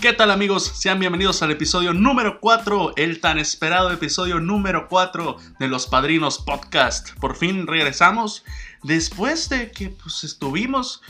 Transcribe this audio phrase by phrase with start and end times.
[0.00, 0.64] ¿Qué tal amigos?
[0.64, 6.38] Sean bienvenidos al episodio número 4, el tan esperado episodio número 4 de Los Padrinos
[6.38, 7.10] Podcast.
[7.18, 8.42] Por fin regresamos
[8.82, 11.02] después de que pues estuvimos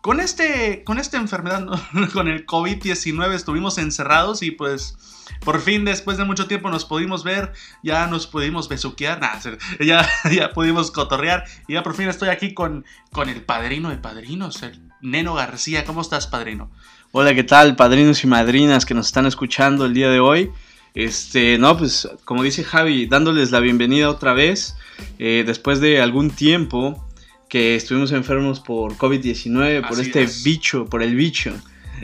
[0.00, 1.66] con este con esta enfermedad,
[2.14, 4.96] con el COVID-19 estuvimos encerrados y pues
[5.44, 7.52] por fin después de mucho tiempo nos pudimos ver,
[7.82, 9.20] ya nos pudimos besuquear,
[9.80, 13.98] ya, ya pudimos cotorrear y ya por fin estoy aquí con, con el padrino de
[13.98, 15.84] padrinos, el Neno García.
[15.84, 16.70] ¿Cómo estás, padrino?
[17.10, 20.50] Hola, ¿qué tal, padrinos y madrinas que nos están escuchando el día de hoy?
[20.94, 24.76] Este, no, pues como dice Javi, dándoles la bienvenida otra vez,
[25.18, 27.02] eh, después de algún tiempo
[27.48, 31.54] que estuvimos enfermos por COVID-19, por este bicho, por el bicho.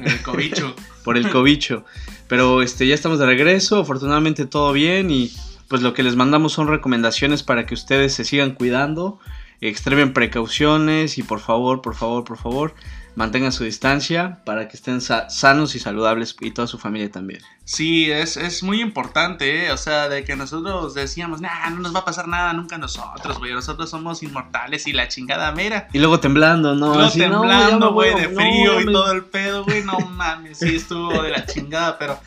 [0.03, 0.75] El cobicho.
[1.05, 1.85] por el cobicho.
[2.27, 5.31] Pero este, ya estamos de regreso, afortunadamente todo bien y
[5.69, 9.19] pues lo que les mandamos son recomendaciones para que ustedes se sigan cuidando,
[9.61, 12.75] extremen precauciones y por favor, por favor, por favor,
[13.17, 17.41] mantengan su distancia para que estén sanos y saludables y toda su familia también.
[17.65, 19.73] Sí, es, es muy importante, ¿eh?
[19.73, 22.79] o sea, de que nosotros decíamos, nah, no nos va a pasar nada nunca a
[22.79, 25.89] nosotros, güey, nosotros somos inmortales y la chingada mera.
[25.93, 26.95] Y luego temblando, ¿no?
[26.95, 31.31] Luego temblando, güey, de frío y todo el pedo, güey, no mames, sí estuvo de
[31.31, 32.19] la chingada, pero,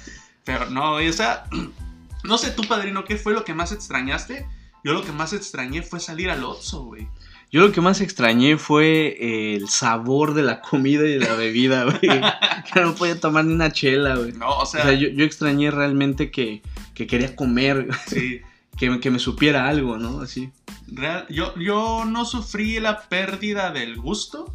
[0.43, 1.43] pero no, güey, o sea,
[2.23, 4.47] no sé tú, padrino, ¿qué fue lo que más extrañaste?
[4.83, 7.09] Yo lo que más extrañé fue salir al Oxxo, güey.
[7.49, 11.85] Yo lo que más extrañé fue el sabor de la comida y de la bebida,
[11.85, 11.99] güey.
[12.73, 14.33] que no podía tomar ni una chela, güey.
[14.33, 14.91] No, o sea.
[14.93, 16.61] yo, extrañé realmente que,
[16.93, 17.87] quería comer.
[18.07, 18.41] Sí.
[18.77, 20.21] que, que, me supiera algo, ¿no?
[20.21, 20.51] Así.
[20.87, 24.53] Real, yo, yo no sufrí la pérdida del gusto,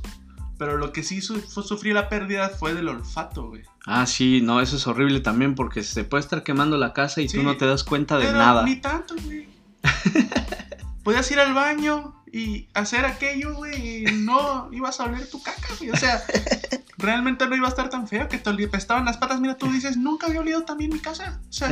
[0.58, 3.62] pero lo que sí sufrí la pérdida fue del olfato, güey.
[3.86, 7.26] Ah, sí, no, eso es horrible también porque se puede estar quemando la casa y
[7.26, 8.64] tú no te das cuenta de nada.
[8.64, 9.48] Ni tanto, güey.
[11.02, 15.91] Podías ir al baño y hacer aquello, güey, no ibas a oler tu caca, güey.
[15.91, 16.22] O sea,
[16.97, 19.38] realmente no iba a estar tan feo que te pestaban las patas.
[19.38, 21.41] Mira, tú dices, nunca había olido también mi casa.
[21.50, 21.70] O sea,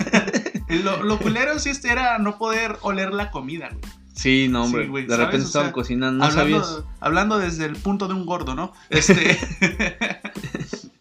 [0.68, 3.92] lo, lo culero sí era no poder oler la comida, güey.
[4.14, 4.88] Sí, no, hombre.
[4.88, 6.84] de repente estaban cocinando, no hablando, sabías.
[7.00, 8.72] Hablando desde el punto de un gordo, ¿no?
[8.90, 9.38] Este.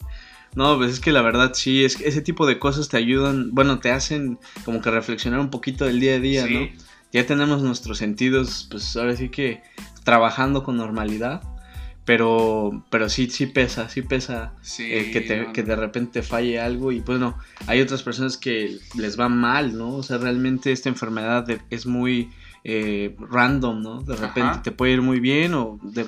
[0.53, 3.51] No, pues es que la verdad sí, es que ese tipo de cosas te ayudan,
[3.51, 6.67] bueno, te hacen como que reflexionar un poquito del día a día, ¿no?
[7.11, 9.61] Ya tenemos nuestros sentidos, pues ahora sí que
[10.03, 11.41] trabajando con normalidad.
[12.03, 16.91] Pero, pero sí, sí pesa, sí pesa eh, que, te, que de repente falle algo
[16.91, 19.93] y pues no, hay otras personas que les va mal, ¿no?
[19.97, 22.31] O sea, realmente esta enfermedad es muy
[22.63, 24.01] eh, random, ¿no?
[24.01, 26.05] De repente te puede ir muy bien o de,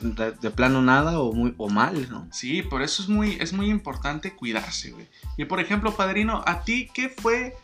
[0.52, 2.28] plano nada o, muy, o mal, ¿no?
[2.31, 5.08] Sí, por eso es muy, es muy importante cuidarse, güey.
[5.38, 7.56] Y por ejemplo, padrino, ¿a ti qué fue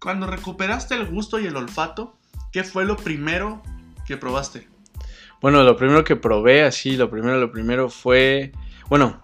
[0.00, 2.16] cuando recuperaste el gusto y el olfato?
[2.52, 3.62] ¿Qué fue lo primero
[4.06, 4.68] que probaste?
[5.40, 8.52] Bueno, lo primero que probé, así, lo primero, lo primero fue,
[8.88, 9.22] bueno,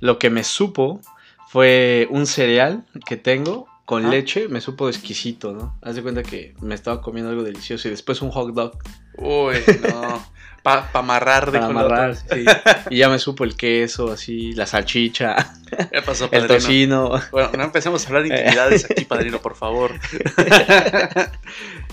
[0.00, 1.00] lo que me supo
[1.48, 5.78] fue un cereal que tengo con leche, me supo exquisito, ¿no?
[5.82, 8.78] Haz de cuenta que me estaba comiendo algo delicioso y después un hot dog.
[9.16, 10.24] Uy, no.
[10.64, 12.46] Para amarrar de Para amarrar, sí.
[12.90, 15.58] Y ya me supo el queso, así, la salchicha.
[15.92, 17.20] ¿Qué pasó, El tocino.
[17.32, 19.92] Bueno, no empecemos a hablar de intimidades aquí, padrino, por favor.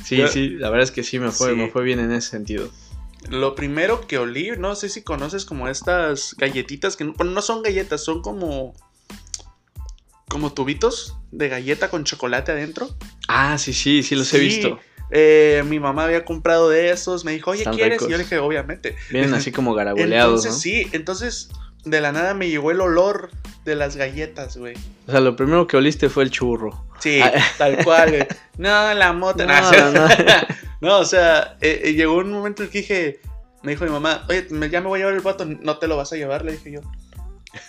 [0.05, 2.71] sí, sí, la verdad es que sí me fue, me fue bien en ese sentido.
[3.29, 7.63] Lo primero que olí, no sé si conoces como estas galletitas que bueno, no son
[7.63, 8.73] galletas, son como
[10.29, 12.87] como tubitos de galleta con chocolate adentro.
[13.27, 14.79] Ah, sí, sí, sí los he visto.
[15.11, 18.01] Eh, mi mamá había comprado de esos, me dijo, oye, ¿quieres?
[18.01, 18.95] Y yo le dije, obviamente.
[19.09, 20.45] Vienen así como garaboleados.
[20.45, 21.49] Entonces, sí, entonces
[21.83, 23.29] de la nada me llegó el olor
[23.66, 24.75] de las galletas, güey.
[25.07, 26.85] O sea, lo primero que oliste fue el churro.
[26.99, 27.33] Sí, ah.
[27.57, 28.27] tal cual,
[28.57, 29.45] No, la moto.
[29.45, 30.07] No, no,
[30.81, 30.99] no.
[30.99, 33.19] o sea, eh, eh, llegó un momento en que dije,
[33.63, 35.97] me dijo mi mamá, oye, ya me voy a llevar el vato, no te lo
[35.97, 36.81] vas a llevar, le dije yo.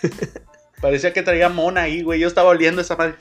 [0.81, 2.19] Parecía que traía mona ahí, güey.
[2.19, 3.15] Yo estaba oliendo esa madre.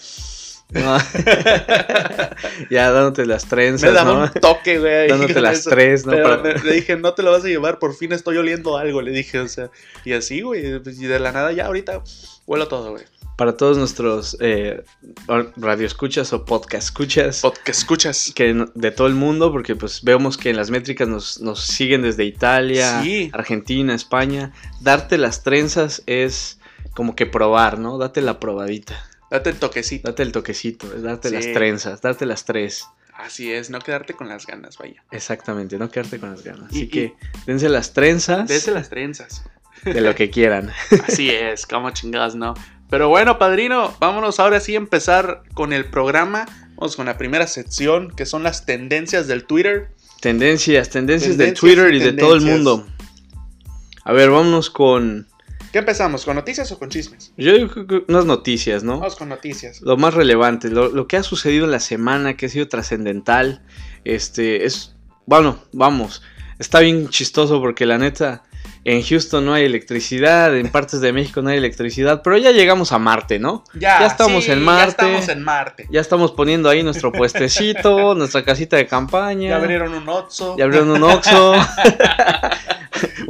[2.71, 3.91] ya dándote las trenzas.
[3.91, 5.09] Me daba un toque, güey.
[5.09, 6.13] Dándote las tres, ¿no?
[6.13, 9.39] le dije, no te lo vas a llevar, por fin estoy oliendo algo, le dije,
[9.39, 9.71] o sea.
[10.05, 10.81] Y así, güey.
[10.81, 12.03] Pues, y de la nada ya ahorita
[12.47, 13.05] huelo todo, güey.
[13.37, 14.85] Para todos nuestros eh,
[15.57, 17.41] radioescuchas o podcast escuchas.
[17.41, 18.33] Podcast escuchas.
[18.35, 22.03] Que de todo el mundo, porque pues vemos que en las métricas nos, nos siguen
[22.03, 23.03] desde Italia,
[23.33, 24.53] Argentina, España.
[24.81, 26.59] Darte las trenzas es
[26.95, 27.99] como que probar, ¿no?
[27.99, 29.03] Date la probadita.
[29.33, 30.09] Date el toquecito.
[30.11, 32.87] Date el toquecito, date las trenzas, date las tres.
[33.15, 35.03] Así es, no quedarte con las ganas, vaya.
[35.11, 36.71] Exactamente, no quedarte con las ganas.
[36.71, 37.15] Así que
[37.47, 38.47] dense las trenzas.
[38.47, 39.43] Dense las trenzas.
[39.85, 40.71] De lo que quieran.
[41.09, 42.53] Así es, como chingadas, ¿no?
[42.91, 46.45] Pero bueno, padrino, vámonos ahora sí a empezar con el programa.
[46.77, 49.89] Vamos con la primera sección, que son las tendencias del Twitter.
[50.21, 52.87] Tendencias, tendencias, del Twitter y, y de todo el mundo.
[54.05, 55.27] A ver, vámonos con
[55.73, 56.27] ¿Qué empezamos?
[56.27, 57.33] ¿Con noticias o con chismes?
[57.39, 58.99] Yo digo que unas noticias, ¿no?
[58.99, 59.81] Vamos con noticias.
[59.81, 63.63] Lo más relevante, lo, lo que ha sucedido en la semana, que ha sido trascendental.
[64.05, 64.95] Este, es.
[65.25, 66.23] Bueno, vamos.
[66.59, 68.43] Está bien chistoso porque la neta.
[68.85, 72.91] En Houston no hay electricidad, en partes de México no hay electricidad, pero ya llegamos
[72.91, 73.63] a Marte, ¿no?
[73.75, 74.83] Ya, estamos sí, en Marte.
[74.83, 75.87] Ya estamos en Marte.
[75.89, 79.51] Ya estamos poniendo ahí nuestro puestecito, nuestra casita de campaña.
[79.51, 80.57] Ya abrieron un Oxxo.
[80.59, 81.55] Ya abrieron un Oxxo.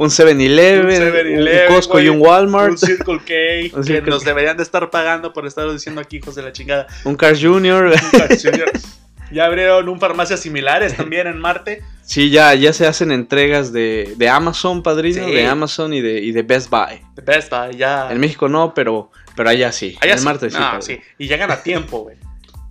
[0.03, 2.71] un 7-Eleven, un, 7-Eleven, un Costco y un Walmart.
[2.71, 3.77] Un Circle K.
[3.77, 4.29] Un que nos K.
[4.29, 6.87] deberían de estar pagando por estar diciendo aquí, hijos de la chingada.
[7.05, 7.85] Un Cars Junior.
[7.87, 7.93] Un.
[9.31, 11.81] Ya abrieron un farmacias similares también en Marte.
[12.03, 15.31] Sí, ya, ya se hacen entregas de, de Amazon, padrino, Sí.
[15.31, 17.01] de Amazon y de, y de Best Buy.
[17.15, 18.11] The Best Buy, ya.
[18.11, 19.97] En México no, pero, pero allá sí.
[20.01, 20.25] Allá en sí.
[20.25, 20.55] Marte sí.
[20.55, 20.81] No, padrino.
[20.83, 20.99] sí.
[21.17, 22.17] Y llegan a tiempo, güey.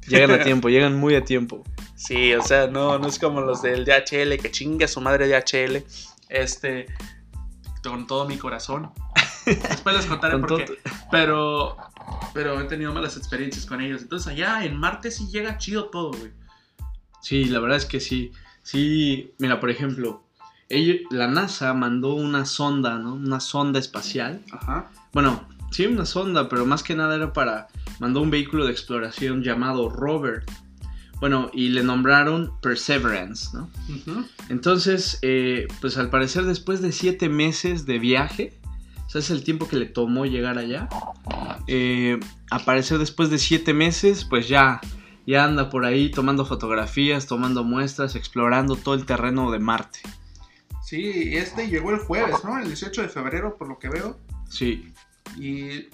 [0.07, 1.65] Llegan a tiempo, llegan muy a tiempo.
[1.97, 5.27] Sí, o sea, no, no es como los del DHL, que chingue a su madre
[5.27, 5.83] DHL.
[6.29, 6.87] Este,
[7.83, 8.91] con todo mi corazón.
[9.47, 10.79] Después les contaré Con por qué.
[11.11, 11.77] Pero,
[12.33, 14.03] pero he tenido malas experiencias con ellos.
[14.03, 16.33] Entonces allá en Marte sí llega chido todo, güey.
[17.21, 18.33] Sí, la verdad es que sí.
[18.63, 20.23] Sí, mira, por ejemplo,
[20.69, 23.15] ellos- la NASA mandó una sonda, ¿no?
[23.15, 24.43] Una sonda espacial.
[24.53, 24.91] Ajá.
[25.13, 27.69] Bueno, sí, una sonda, pero más que nada era para.
[27.99, 30.45] Mandó un vehículo de exploración llamado Rover.
[31.23, 33.71] Bueno, y le nombraron Perseverance, ¿no?
[34.49, 38.59] Entonces, eh, pues al parecer después de siete meses de viaje,
[39.07, 40.89] o sea, es el tiempo que le tomó llegar allá,
[41.69, 42.19] eh,
[42.51, 44.81] al parecer después de siete meses, pues ya,
[45.25, 50.01] ya anda por ahí tomando fotografías, tomando muestras, explorando todo el terreno de Marte.
[50.83, 52.59] Sí, este llegó el jueves, ¿no?
[52.59, 54.19] El 18 de febrero, por lo que veo.
[54.49, 54.93] Sí,
[55.39, 55.87] Y,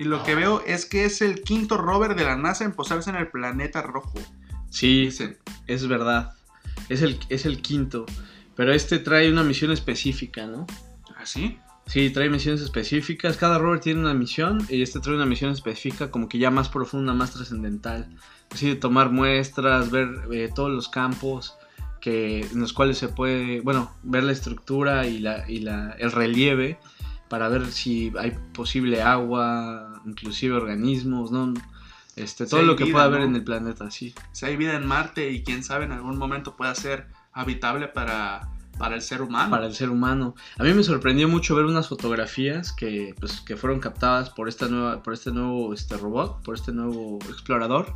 [0.00, 3.10] y lo que veo es que es el quinto rover de la NASA en posarse
[3.10, 4.18] en el planeta rojo.
[4.70, 5.36] sí, Dicen.
[5.66, 6.32] es verdad.
[6.88, 8.06] Es el, es el quinto.
[8.56, 10.66] Pero este trae una misión específica, ¿no?
[11.18, 11.58] ¿Así?
[11.84, 13.36] Sí, trae misiones específicas.
[13.36, 16.70] Cada rover tiene una misión y este trae una misión específica como que ya más
[16.70, 18.08] profunda, más trascendental.
[18.50, 21.58] Así de tomar muestras, ver eh, todos los campos
[22.00, 26.10] que, en los cuales se puede, bueno, ver la estructura y, la, y la, el
[26.10, 26.78] relieve
[27.30, 31.54] para ver si hay posible agua, inclusive organismos, ¿no?
[32.16, 33.26] Este, todo lo que vida, pueda haber ¿no?
[33.26, 34.12] en el planeta, sí.
[34.32, 38.50] Si hay vida en Marte y quién sabe en algún momento pueda ser habitable para,
[38.78, 39.48] para el ser humano.
[39.48, 40.34] para el ser humano.
[40.58, 44.66] A mí me sorprendió mucho ver unas fotografías que, pues, que fueron captadas por esta
[44.66, 47.94] nueva, por este nuevo este robot, por este nuevo explorador.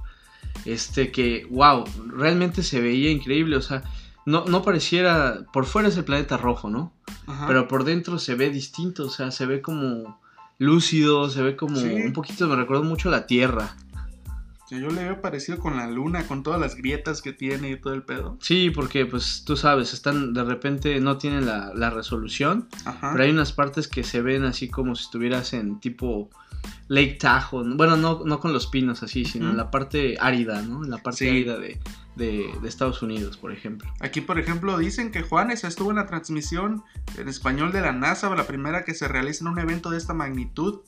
[0.64, 3.56] Este que, wow, realmente se veía increíble.
[3.56, 3.82] O sea,
[4.26, 5.44] no, no pareciera.
[5.53, 6.93] Por fuera es el planeta rojo, ¿no?
[7.26, 7.47] Ajá.
[7.47, 9.06] Pero por dentro se ve distinto.
[9.06, 10.19] O sea, se ve como
[10.59, 11.88] lúcido, se ve como Sí.
[11.88, 13.76] un poquito, me recuerda mucho a la Tierra.
[14.69, 17.76] Que yo le veo parecido con la luna, con todas las grietas que tiene y
[17.79, 18.38] todo el pedo.
[18.41, 22.67] Sí, porque pues tú sabes, están de repente no tienen la, la resolución.
[22.87, 23.11] Ajá.
[23.12, 26.31] Pero hay unas partes que se ven así como si estuvieras en tipo
[26.88, 27.62] Lake Tahoe.
[27.67, 27.76] ¿no?
[27.76, 30.82] Bueno, no, no con los pinos así, sino en la parte árida, ¿no?
[30.82, 31.29] En la parte Sí.
[31.29, 31.79] árida de,
[32.16, 33.90] de- de Estados Unidos, por ejemplo.
[34.00, 36.82] Aquí, por ejemplo, dicen que Juanes estuvo en la transmisión
[37.19, 40.14] en español de la NASA, la primera que se realiza en un evento de esta
[40.14, 40.81] magnitud.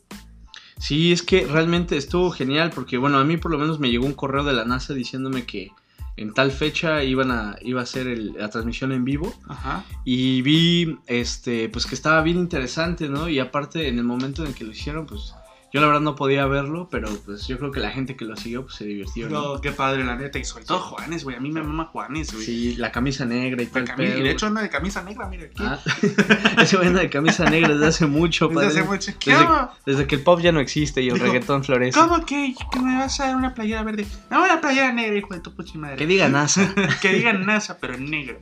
[0.79, 4.05] Sí, es que realmente estuvo genial porque, bueno, a mí por lo menos me llegó
[4.07, 5.71] un correo de la NASA diciéndome que
[6.19, 9.85] en tal fecha iban a, iba a ser el- la transmisión en vivo Ajá.
[10.05, 13.29] y vi, este, pues que estaba bien interesante, ¿no?
[13.29, 15.35] Y aparte en el momento en el que lo hicieron, pues
[15.77, 18.35] yo la verdad no podía verlo, pero pues yo creo que la gente que lo
[18.35, 19.57] siguió pues se divirtió, ¿no?
[19.57, 20.39] No, qué padre, la neta.
[20.39, 21.37] Y sobre todo Juanes, güey.
[21.37, 22.47] A mí me mama Juanes, güey.
[22.47, 24.19] Sí, la camisa negra y todo La el pedo.
[24.19, 25.63] y de hecho anda de camisa negra, mira aquí.
[25.63, 25.79] Ah,
[26.63, 28.97] ese güey anda de camisa negra desde hace mucho, Desde hace padre.
[28.97, 29.13] mucho.
[29.21, 29.47] ¿Qué Desde-?
[29.85, 32.01] Desde que el pop ya no existe y el reggaetón florece.
[32.01, 34.07] ¿Cómo que, que me vas a dar una playera verde?
[34.31, 35.97] No, una playera negra, hijo de tu pucha madre.
[35.97, 36.73] Que diga NASA.
[37.03, 38.41] que digan NASA, pero en negro.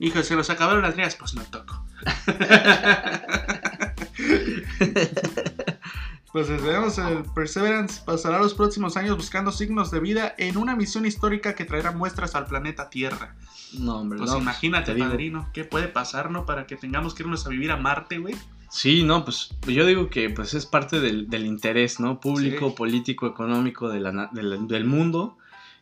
[0.00, 1.84] Hijo, se los acabaron las negras, pues no toco.
[6.38, 11.04] Pues esperemos el Perseverance pasará los próximos años buscando signos de vida en una misión
[11.04, 13.34] histórica que traerá muestras al planeta Tierra.
[13.76, 14.38] No, hombre, Pues no.
[14.38, 16.46] imagínate, padrino, ¿qué puede pasar, no?
[16.46, 18.36] Para que tengamos que irnos a vivir a Marte, güey.
[18.70, 22.20] Sí, no, pues yo digo que pues es parte del, del interés, ¿no?
[22.20, 22.74] Público, Sí.
[22.76, 25.38] político, económico de la na- del, del mundo.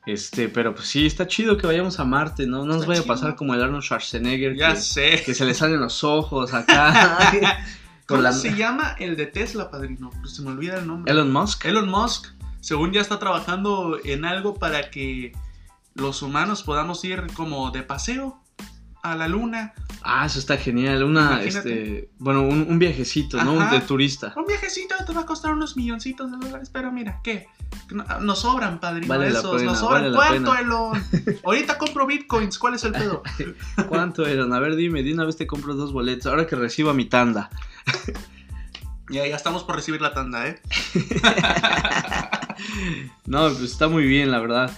[0.07, 2.61] Este, pero pues sí, está chido que vayamos a Marte, ¿no?
[2.61, 5.23] No nos Está vaya a pasar como el Arnold Schwarzenegger Ya que, sé.
[5.23, 7.19] que se le salen los ojos acá.
[8.07, 10.11] ¿Cómo con la- se llama el de Tesla, padrino?
[10.21, 11.13] Pues se me olvida el nombre.
[11.13, 11.65] Elon Musk.
[11.65, 12.27] Elon Musk,
[12.61, 15.33] según ya está trabajando en algo para que
[15.95, 18.41] los humanos podamos ir como de paseo
[19.03, 19.73] a la luna.
[20.03, 21.03] Ah, eso está genial.
[21.05, 21.47] Una, Imagínate.
[21.49, 23.61] este, bueno, un, un viajecito, ¿no?
[23.61, 23.75] Ajá.
[23.75, 24.33] De turista.
[24.37, 27.47] Un viajecito te va a costar unos milloncitos de dólares, pero mira, ¿qué?
[27.91, 30.13] No- Nos sobran, padrino, Vale la esos, pena, nos sobran.
[30.13, 30.55] vale ¿Cuánto.
[30.57, 31.03] Elon?
[31.45, 33.23] Ahorita compro bitcoins, ¿cuál es el pedo?
[33.89, 34.53] ¿Cuánto eran?
[34.53, 36.27] A ver, dime, de una vez te compro dos boletos.
[36.27, 37.49] Ahora que reciba mi tanda.
[39.11, 40.61] ya, ya estamos por recibir la tanda, ¿eh?
[43.27, 44.71] no, pues está muy bien, la verdad.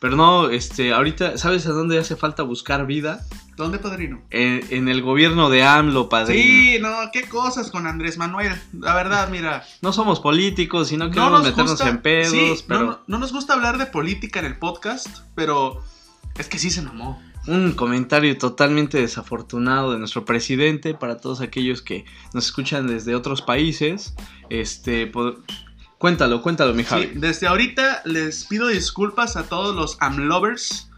[0.00, 3.26] Pero no, este, ahorita, ¿sabes a dónde hace falta buscar vida?
[3.56, 4.22] ¿Dónde, padrino?
[4.30, 6.40] En, el gobierno de AMLO, padrino.
[6.40, 8.54] Sí, no, qué cosas con Andrés Manuel.
[8.78, 9.64] La verdad, mira.
[9.82, 13.02] No somos políticos y no queremos meternos en pedos, pero.
[13.08, 15.82] No, nos gusta hablar de política en el podcast, pero
[16.38, 17.20] es que sí se mamó.
[17.48, 23.40] Un comentario totalmente desafortunado de nuestro presidente para todos aquellos que nos escuchan desde otros
[23.40, 24.14] países.
[24.50, 25.10] Este,
[25.96, 27.06] Cuéntalo, cuéntalo, mi Javi.
[27.06, 30.90] Sí, desde ahorita les pido disculpas a todos los amlovers,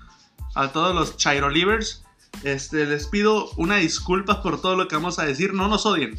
[0.54, 2.04] a todos los chairolivers.
[2.42, 5.54] Este, les pido una disculpa por todo lo que vamos a decir.
[5.54, 6.19] No nos odien,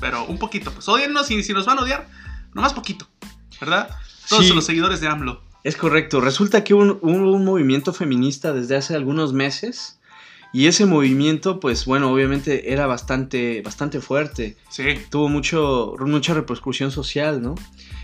[0.00, 0.70] pero un poquito.
[0.70, 2.08] Pues odiennos y si nos van a odiar,
[2.54, 3.08] nomás poquito,
[3.60, 3.88] ¿verdad?
[4.28, 5.45] Todos los seguidores de AMLO.
[5.66, 6.20] Es correcto.
[6.20, 9.98] Resulta que hubo un, movimiento feminista desde hace algunos meses.
[10.52, 14.56] Y ese movimiento, pues bueno, obviamente era bastante, bastante fuerte.
[14.70, 14.84] Sí.
[15.10, 17.56] Tuvo mucho, mucha repercusión social, ¿no?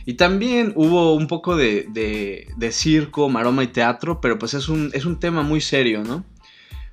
[0.06, 4.90] Y también hubo un poco de, de, circo, maroma y teatro, pero pues es un,
[4.92, 6.24] es un tema muy serio, ¿no?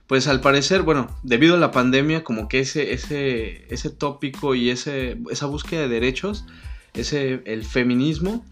[0.06, 4.70] Pues al parecer, bueno, debido a la pandemia, como que ese, ese, ese tópico y
[4.70, 6.46] ese, esa búsqueda de derechos,
[6.94, 8.46] ese, el feminismo,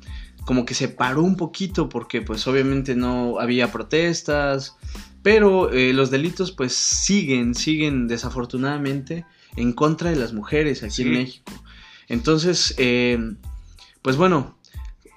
[0.48, 4.78] como que se paró un poquito porque pues obviamente no había protestas,
[5.22, 9.26] pero eh, los delitos pues siguen, siguen desafortunadamente
[9.58, 11.52] en contra de las mujeres aquí en México.
[12.08, 13.20] Entonces, eh,
[14.02, 14.58] pues bueno,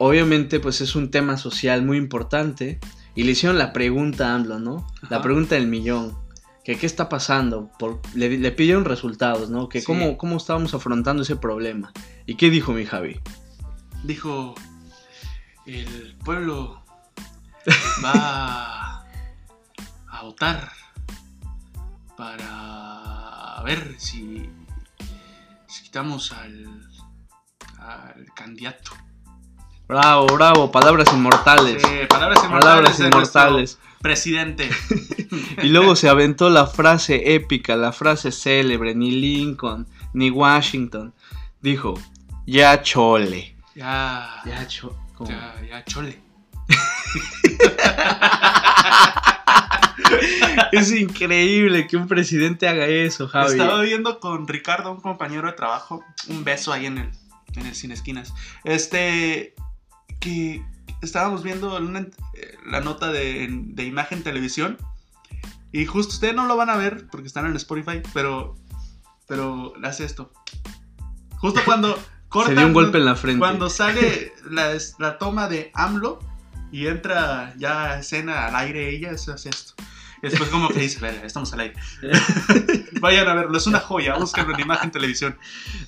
[0.01, 2.81] obviamente pues es un tema social muy importante
[3.15, 4.85] y le hicieron la pregunta a AMLO, ¿no?
[5.11, 6.19] La pregunta del millón.
[6.65, 9.69] Que qué está pasando, Por, le, pidieron resultados, ¿no?
[9.69, 11.93] Que cómo, cómo estábamos afrontando ese problema.
[12.27, 13.21] ¿Y qué dijo mi Javi?
[14.03, 14.57] Dijo,
[15.77, 16.83] el pueblo
[18.05, 19.05] va
[20.09, 20.71] a votar
[22.17, 24.51] para ver si,
[25.67, 26.91] si quitamos al
[27.81, 28.93] al candidato.
[29.89, 31.83] Bravo, bravo, palabras inmortales.
[31.83, 33.79] Sí, palabras inmortales.
[34.01, 34.71] Presidente.
[35.63, 41.13] y luego se aventó la frase épica, la frase célebre, ni Lincoln, ni Washington.
[41.61, 41.95] Dijo,
[42.47, 43.57] ya chole.
[43.75, 44.43] Ya.
[44.47, 44.67] Ya,
[45.29, 46.21] ya, ya chole.
[50.73, 53.53] es increíble que un presidente haga eso, Javi.
[53.53, 57.11] Estaba viendo con Ricardo, un compañero de trabajo, un beso ahí en el
[57.57, 58.33] en el Cine Esquinas.
[58.65, 59.55] Este,
[60.21, 60.65] que
[61.03, 63.45] estábamos viendo la nota de,
[63.79, 64.79] imagen televisión.
[65.73, 68.57] Y justo ustedes no lo van a ver porque están en Spotify, pero,
[69.29, 70.33] pero hace esto.
[71.37, 71.97] Justo cuando
[72.31, 72.49] corta.
[72.49, 73.39] Se dio un golpe en la frente.
[73.39, 76.19] Cuando sale la, la toma de AMLO
[76.73, 79.75] y entra ya escena al aire ella, eso hace esto.
[80.23, 81.75] Y después como que dice, ver, estamos al aire.
[83.01, 85.37] Vayan a verlo, es una joya, búsquenlo en imagen televisión.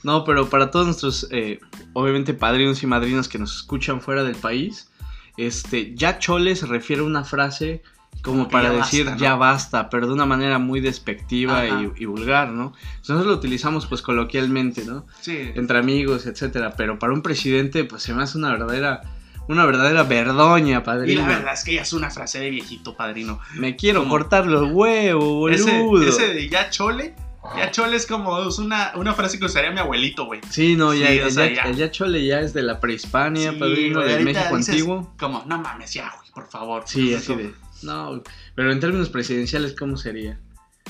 [0.02, 1.60] No, pero para todos nuestros, eh,
[1.92, 4.90] obviamente, padrinos y madrinas que nos escuchan fuera del país,
[5.36, 7.82] este, ya chole se refiere a una frase
[8.22, 11.64] como para decir ya basta, pero de una manera muy despectiva
[11.96, 12.72] y, vulgar, ¿no?
[13.00, 15.06] Nosotros lo utilizamos pues coloquialmente, ¿no?
[15.20, 15.50] Sí.
[15.54, 19.02] Entre amigos, etcétera, pero para un presidente pues se me hace una verdadera
[19.48, 21.20] una verdadera verdoña, padrino.
[21.20, 23.40] Y la verdad es que ella es una frase de viejito, padrino.
[23.54, 26.02] Me quiero cortar los huevos, boludo.
[26.02, 27.14] Ese, de ya chole.
[27.56, 30.40] Ya chole es como una, una frase que usaría mi abuelito, güey.
[30.48, 35.12] Sí, no, ya, el, ya, chole ya es de la prehispania, padrino, del México antiguo.
[35.18, 36.84] Como, no mames, ya, güey, por favor.
[36.86, 37.52] Sí, así de.
[37.82, 38.22] No,
[38.54, 40.38] pero en términos presidenciales, ¿cómo sería?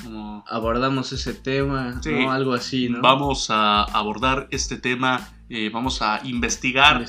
[0.02, 2.32] Como abordamos ese tema, ¿no?
[2.32, 3.00] Algo así, ¿no?
[3.00, 7.04] Vamos a abordar este tema eh, vamos a investigar,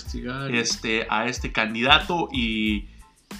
[0.51, 2.89] Este, a este candidato y,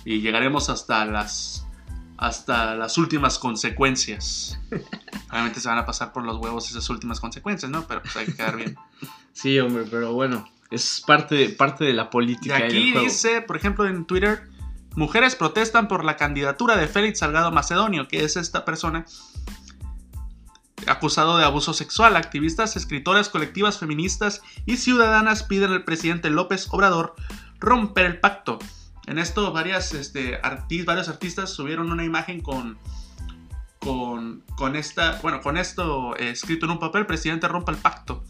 [0.06, 1.68] llegaremos hasta las,
[2.16, 4.58] hasta las últimas consecuencias.
[5.30, 7.86] Obviamente se van a pasar por los huevos esas últimas consecuencias, ¿no?
[7.86, 8.78] Pero pues hay que quedar bien.
[9.34, 12.60] sí, hombre, pero bueno, es parte de, parte de la política.
[12.60, 14.48] Y aquí dice, por ejemplo, en Twitter,
[14.96, 19.06] mujeres protestan por la candidatura de Félix Salgado Macedonio, que es esta persona
[20.88, 22.16] acusado de abuso sexual.
[22.16, 27.16] Activistas, escritoras, colectivas feministas y ciudadanas piden al presidente López Obrador
[27.60, 28.60] romper el pacto.
[29.08, 30.40] En esto varias, este,
[30.86, 32.78] varios artistas subieron una imagen con,
[33.80, 38.24] con, con esta, bueno, con esto eh, escrito en un papel, presidente rompa el pacto.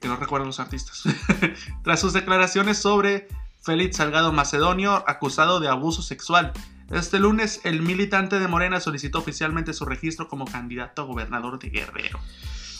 [0.00, 1.04] Que no recuerdo los artistas.
[1.84, 3.28] Tras sus declaraciones sobre
[3.62, 6.52] Félix Salgado Macedonio, acusado de abuso sexual.
[6.90, 11.70] Este lunes, el militante de Morena solicitó oficialmente su registro como candidato a gobernador de
[11.70, 12.18] Guerrero.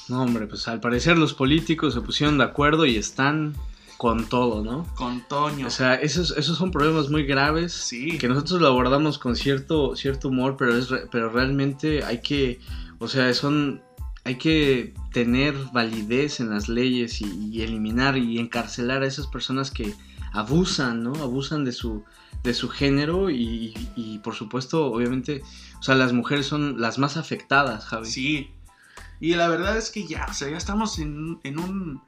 [0.09, 3.55] No, hombre, pues al parecer los políticos se pusieron de acuerdo y están
[3.97, 4.85] con todo, ¿no?
[4.97, 5.69] Con Toño.
[5.69, 7.73] O sea, esos, esos son problemas muy graves.
[7.73, 8.19] Sí.
[8.19, 12.59] Que nosotros lo abordamos con cierto, cierto humor, pero, es, pero realmente hay que.
[12.99, 13.81] O sea, son
[14.25, 19.95] hay que tener validez en las leyes y, eliminar y encarcelar a esas personas que
[20.33, 21.15] abusan, ¿no?
[21.15, 22.05] Abusan de su,
[22.43, 25.43] de su género y, y, por supuesto, obviamente,
[25.79, 28.07] o sea, las mujeres son las más afectadas, Javi.
[28.07, 28.51] Sí.
[29.21, 32.03] Y la verdad es que ya, o sea, ya estamos en, en un...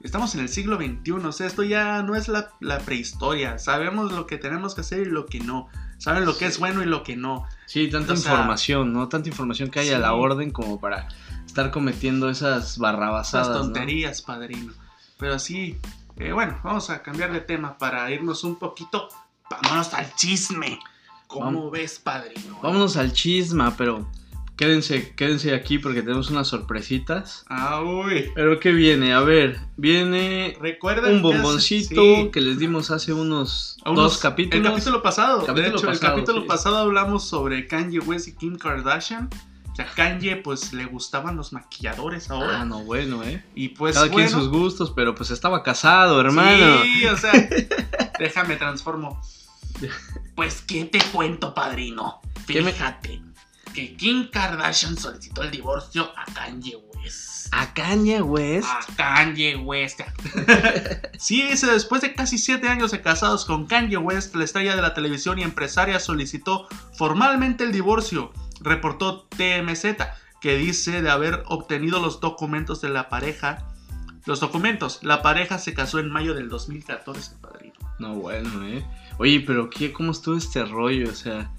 [0.00, 3.60] Estamos en el siglo XXI, o sea, esto ya no es la, la, prehistoria.
[3.60, 5.68] Sabemos lo que tenemos que hacer y lo que no.
[5.98, 7.46] Saben lo que es bueno y lo que no.
[7.66, 9.08] Sí, tanta información, ¿no?
[9.08, 11.06] Tanta información que hay a la orden como para
[11.46, 13.46] estar cometiendo esas barrabasadas.
[13.46, 14.72] Esas tonterías, padrino.
[15.18, 15.78] Pero sí,
[16.18, 19.08] eh, bueno, vamos a cambiar de tema para irnos un poquito.
[19.50, 20.78] Vámonos al chisme.
[21.26, 22.58] ¿Cómo ves, padrino?
[22.62, 24.06] Vámonos al chisma, pero
[24.56, 27.44] quédense, quédense aquí porque tenemos unas sorpresitas.
[27.48, 28.30] Ah, uy.
[28.34, 29.14] Pero ¿qué viene?
[29.14, 34.66] A ver, viene ¿Recuerdan un bomboncito que, les dimos hace unos, dos capítulos.
[34.66, 35.46] El capítulo pasado.
[35.52, 39.30] de hecho, el capítulo pasado hablamos sobre Kanye West y Kim Kardashian.
[39.72, 42.60] O sea, Kanye, pues le gustaban los maquilladores ahora.
[42.60, 43.42] Ah, no, bueno, ¿eh?
[43.54, 43.94] Y pues.
[43.94, 46.82] Cada quien sus gustos, pero pues estaba casado, hermano.
[46.82, 47.32] Sí, o sea,
[48.18, 49.18] déjame transformo.
[50.34, 52.20] Pues, ¿qué te cuento, padrino?
[52.46, 53.22] Fíjate
[53.72, 57.48] que Kim Kardashian solicitó el divorcio a Kanye West.
[57.52, 58.68] ¿A Kanye West?
[58.68, 60.00] A Kanye West.
[61.18, 64.92] sí, después de casi siete años de casados con Kanye West, la estrella de la
[64.92, 69.96] televisión y empresaria solicitó formalmente el divorcio reportó TMZ,
[70.40, 73.68] que dice de haber obtenido los documentos de la pareja.
[74.24, 77.74] Los documentos, la pareja se casó en mayo del 2014, padrino.
[77.98, 78.84] No, bueno, ¿eh?
[79.18, 81.10] Oye, pero ¿qué, ¿cómo estuvo este rollo?
[81.10, 81.50] O sea,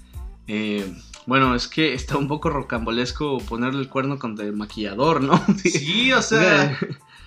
[0.46, 0.92] eh,
[1.26, 5.42] bueno, es que está un poco rocambolesco ponerle el cuerno contra el maquillador, ¿no?
[5.58, 6.78] Sí, o sea,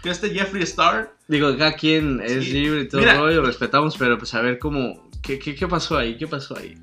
[0.03, 1.15] este Jeffree Star.
[1.27, 5.10] Digo, acá quien es libre y todo el rollo, respetamos, pero pues a ver cómo,
[5.22, 6.17] ¿qué, qué, qué pasó ahí?
[6.17, 6.75] ¿Qué pasó ahí?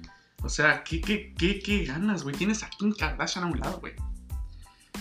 [0.45, 2.37] O sea, ¿qué, qué, qué, qué ganas, güey?
[2.37, 3.95] Tienes a Kim Kardashian a un lado, güey.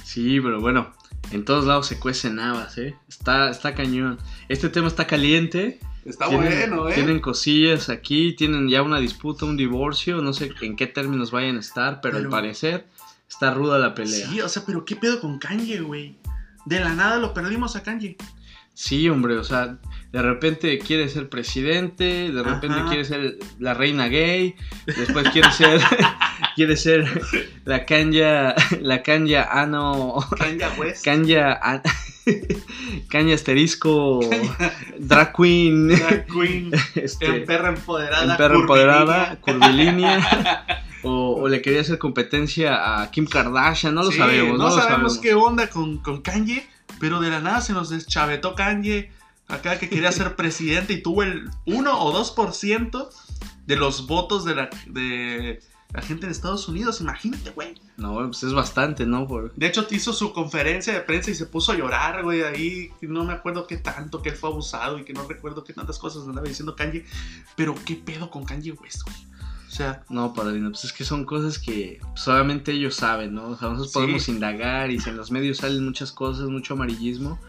[0.03, 0.93] Sí, pero bueno,
[1.31, 2.95] en todos lados se cuecen habas, ¿eh?
[3.09, 4.19] Está, está cañón.
[4.47, 5.79] Este tema está caliente.
[6.05, 6.93] Está bueno, ¿eh?
[6.93, 11.57] Tienen cosillas aquí, tienen ya una disputa, un divorcio, no sé en qué términos vayan
[11.57, 12.87] a estar, pero, al parecer
[13.29, 14.27] está ruda la pelea.
[14.27, 16.17] Sí, o sea, pero ¿qué pedo con Kanye, güey?
[16.65, 18.17] De la nada lo perdimos a Kanye.
[18.73, 19.77] Sí, hombre, o sea,
[20.11, 24.55] de repente quiere ser presidente, de repente quiere ser la reina gay,
[24.85, 25.79] después quiere ser
[26.55, 27.05] quiere ser
[27.65, 31.03] la canya la canya ano canya West.
[31.05, 31.59] Canya
[33.09, 34.21] canya asterisco
[34.99, 35.87] drag queen.
[35.89, 40.65] Drag queen este, en perra empoderada en perra empoderada curvilínea.
[41.03, 44.57] o, le quería hacer competencia a Kim Kardashian, no lo sabemos.
[44.57, 46.65] No, sabemos, qué onda con, con Kanye,
[47.03, 49.11] pero de la nada se nos deschavetó Kanye
[49.49, 53.09] acá que quería ser presidente y tuvo el 1 o 2%
[53.65, 55.61] de los votos de la, de
[55.91, 57.01] la gente de Estados Unidos.
[57.01, 57.75] Imagínate, güey.
[57.97, 59.27] No, pues es bastante, ¿no?
[59.27, 59.53] Por...
[59.53, 62.93] De hecho, hizo su conferencia de prensa y se puso a llorar, güey, ahí.
[63.01, 65.99] No me acuerdo qué tanto, que él fue abusado y que no recuerdo qué tantas
[65.99, 67.03] cosas andaba diciendo Kanye.
[67.57, 69.17] Pero, ¿qué pedo con Kanye West, güey?
[69.73, 73.47] Sea, no, padrino, pues es que son cosas que solamente ellos saben, ¿no?
[73.47, 77.39] O sea, nosotros podemos indagar y si en los medios salen muchas cosas, mucho amarillismo,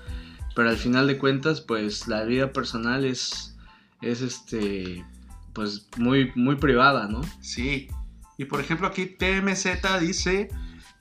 [0.54, 3.58] pero al final de cuentas, pues la vida personal es,
[4.00, 5.04] es este,
[5.52, 7.20] pues muy, muy privada, ¿no?
[7.42, 7.88] Sí.
[8.38, 9.66] Y por ejemplo aquí TMZ
[10.00, 10.48] dice,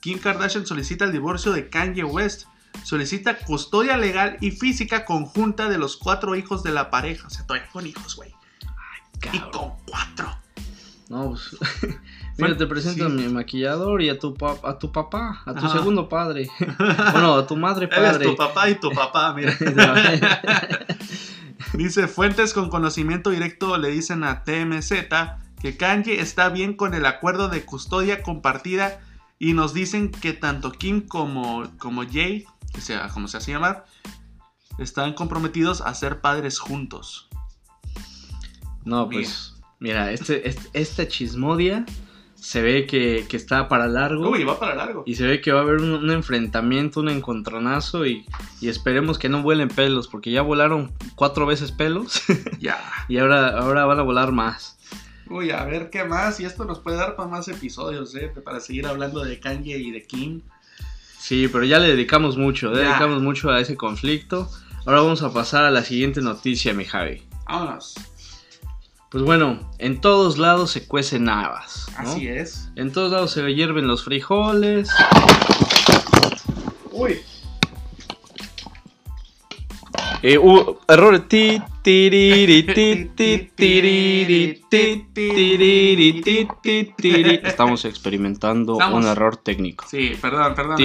[0.01, 2.47] Kim Kardashian solicita el divorcio de Kanye West.
[2.83, 7.27] Solicita custodia legal y física conjunta de los cuatro hijos de la pareja.
[7.27, 8.35] O sea, todavía con hijos, güey.
[9.31, 10.42] Y con cuatro.
[11.13, 11.55] No, pues.
[12.39, 16.09] Mira, te presento a mi maquillador y a tu, a tu papá, a tu segundo
[16.09, 16.49] padre.
[17.11, 18.25] bueno, a tu madre padre.
[18.25, 19.55] Es tu papá y tu papá, mira.
[21.73, 24.91] Dice, fuentes con conocimiento directo le dicen a TMZ
[25.61, 28.99] que Kanye está bien con el acuerdo de custodia compartida
[29.37, 33.85] y nos dicen que tanto Kim como, como Jay, que sea como se hace llamar,
[34.79, 37.29] están comprometidos a ser padres juntos.
[38.83, 39.52] No, pues, mira,
[39.83, 41.85] este, este, esta chismodia
[42.43, 44.29] se ve que, está para largo.
[44.29, 45.03] Uy, va para largo.
[45.05, 48.25] Y se ve que va a haber un, enfrentamiento, un encontronazo y,
[48.61, 52.21] esperemos que no vuelen pelos, porque ya volaron cuatro veces pelos.
[52.59, 52.79] Ya.
[53.07, 54.77] y ahora, ahora van a volar más.
[55.29, 56.39] Uy, a ver qué más.
[56.39, 58.31] Y esto nos puede dar para más episodios, ¿eh?
[58.43, 60.41] Para seguir hablando de Kanye y de Kim.
[61.17, 64.49] Sí, pero ya le dedicamos mucho, le dedicamos mucho a ese conflicto.
[64.85, 67.23] Ahora vamos a pasar a la siguiente noticia, mi Javi.
[67.47, 67.95] Vámonos.
[69.13, 71.85] Pues bueno, en todos lados se cuecen habas.
[71.97, 72.71] Así es.
[72.75, 74.89] En todos lados se hierven los frijoles.
[76.91, 77.19] Uy.
[80.23, 80.39] Eh,
[80.87, 81.61] error ti,
[87.43, 89.85] Estamos experimentando un error técnico.
[89.87, 90.77] Sí, perdón, perdón.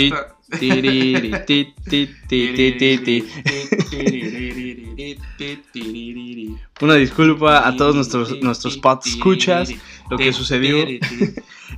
[6.81, 9.71] Una disculpa a todos nuestros, nuestros pods escuchas.
[10.11, 10.79] Lo que sucedió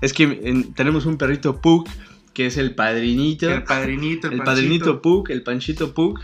[0.00, 1.88] es que tenemos un perrito Pug
[2.32, 3.50] que es el padrinito.
[3.50, 6.20] El padrinito, el, el padrinito Pug, el panchito Pug.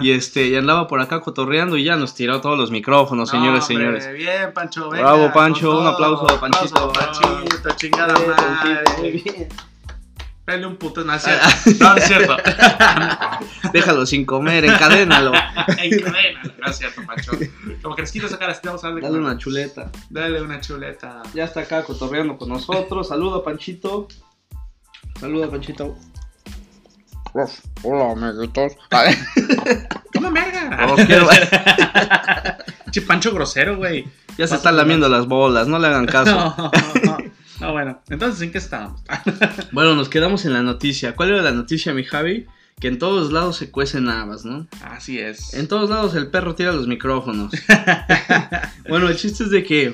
[0.00, 3.64] Y este, y andaba por acá cotorreando y ya nos tiró todos los micrófonos, señores,
[3.64, 4.12] señores.
[4.14, 6.92] Bien, Pancho, venga, Bravo, Pancho, un aplauso, Panchito.
[6.92, 8.82] Panchito, chingada madre.
[8.98, 9.48] Muy bien.
[10.50, 11.46] Pele un puto, no es cierto.
[11.78, 12.36] No, es cierto.
[13.72, 15.32] Déjalo sin comer, encadénalo.
[15.68, 17.32] encadénalo, no es cierto, Pancho.
[17.80, 19.02] Como que les quito sacar así, vamos a darle.
[19.02, 19.92] Dale una chuleta.
[20.08, 21.22] Dale una chuleta.
[21.34, 23.06] Ya está acá cotorreando con nosotros.
[23.06, 24.08] Saluda, Panchito.
[25.20, 25.96] Saluda, Panchito.
[27.84, 28.72] Hola, amiguitos.
[30.12, 30.84] ¡Toma merga!
[30.88, 31.28] Los quiero.
[32.90, 34.04] Che, Pancho grosero, güey.
[34.36, 36.34] Ya se están lamiendo las bolas, no le hagan caso.
[36.34, 37.29] No, no, no,
[37.60, 39.02] bueno, entonces, ¿en qué estábamos?
[39.72, 41.14] bueno, nos quedamos en la noticia.
[41.14, 42.46] ¿Cuál era la noticia, mi Javi?
[42.80, 44.66] Que en todos lados se cuecen habas, ¿no?
[44.82, 45.52] Así es.
[45.54, 47.52] En todos lados el perro tira los micrófonos.
[48.88, 49.92] bueno, el chiste es de que,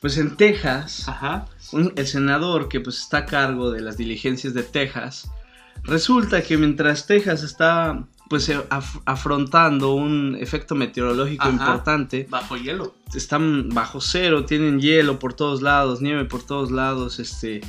[0.00, 1.46] pues en Texas, Ajá.
[1.72, 5.28] un- el senador que pues está a cargo de las diligencias de Texas,
[5.82, 11.52] resulta que mientras Texas está pues eh, af- afrontando un efecto meteorológico Ajá.
[11.52, 12.94] importante, Bajo hielo.
[13.14, 17.60] están bajo cero, tienen hielo por todos lados, nieve por todos lados, este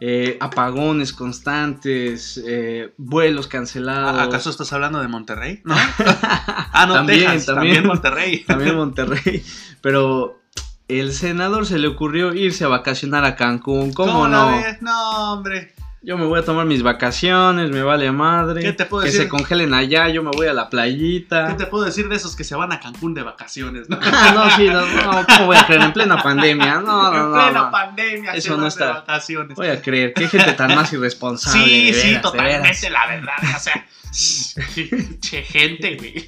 [0.00, 4.20] eh, apagones constantes, eh, vuelos cancelados.
[4.20, 5.60] ¿Acaso estás hablando de Monterrey?
[5.64, 5.74] ¿No?
[6.08, 7.74] ah, no, También, Texas, también.
[7.74, 8.44] también Monterrey.
[8.46, 9.44] También Monterrey.
[9.82, 10.40] Pero
[10.88, 13.92] el senador se le ocurrió irse a vacacionar a Cancún.
[13.92, 14.62] ¿Cómo, la no?
[14.80, 15.74] No, hombre.
[16.06, 18.62] Yo me voy a tomar mis vacaciones, me vale madre.
[18.62, 19.22] ¿Qué te puedo que decir?
[19.24, 21.48] se congelen allá, yo me voy a la playita.
[21.48, 23.90] ¿Qué te puedo decir de esos que se van a Cancún de vacaciones?
[23.90, 23.98] ¿no?
[24.04, 25.82] Ah, no, sí, no, no, ¿cómo voy a creer?
[25.82, 26.76] En plena pandemia.
[26.76, 27.34] No, no, en no.
[27.34, 27.70] plena no.
[27.72, 28.86] pandemia Eso no está.
[28.86, 29.56] de vacaciones.
[29.56, 30.14] Voy a creer.
[30.14, 31.64] Qué gente tan más irresponsable.
[31.64, 32.22] sí, sí, veras, veras.
[32.22, 33.56] totalmente la verdad.
[33.56, 33.86] O sea,
[35.20, 36.24] che gente, güey.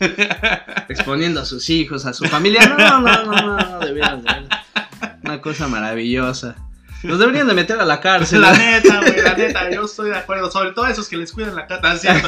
[0.88, 2.66] Exponiendo a sus hijos, a su familia.
[2.66, 4.66] No, no, no, no, no, de veras, de veras.
[5.22, 6.56] Una cosa maravillosa.
[7.02, 8.40] Los deberían de meter a la cárcel.
[8.40, 10.50] La neta, güey, la neta, yo estoy de acuerdo.
[10.50, 12.20] Sobre todo esos que les cuidan la casa.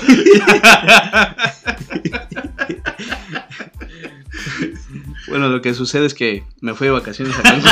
[5.28, 7.70] Bueno, lo que sucede es que me fui de vacaciones a Cancún.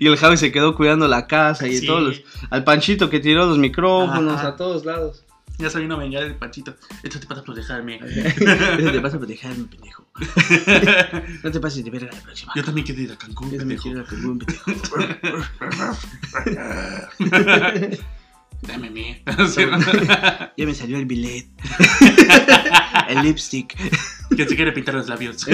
[0.00, 1.86] y el Javi se quedó cuidando la casa y Sí.
[1.86, 4.48] todos los, al Panchito que tiró los micrófonos Ajá.
[4.48, 5.24] a todos lados.
[5.58, 6.76] Ya se vino a vengar el panchito.
[7.02, 7.98] Esto te pasa por dejarme.
[8.06, 10.06] Eso te pasa por dejarme, pendejo.
[11.44, 12.52] No te pases de verga la próxima.
[12.56, 13.82] Yo también quiero ir a Cancún, Yo también pendejo.
[13.82, 14.72] quiero ir a Cancún, pendejo.
[18.62, 19.22] Dame mí.
[20.56, 21.46] Ya me salió el billet.
[23.08, 23.76] el lipstick.
[24.34, 25.46] ¿Quién se quiere pintar los labios?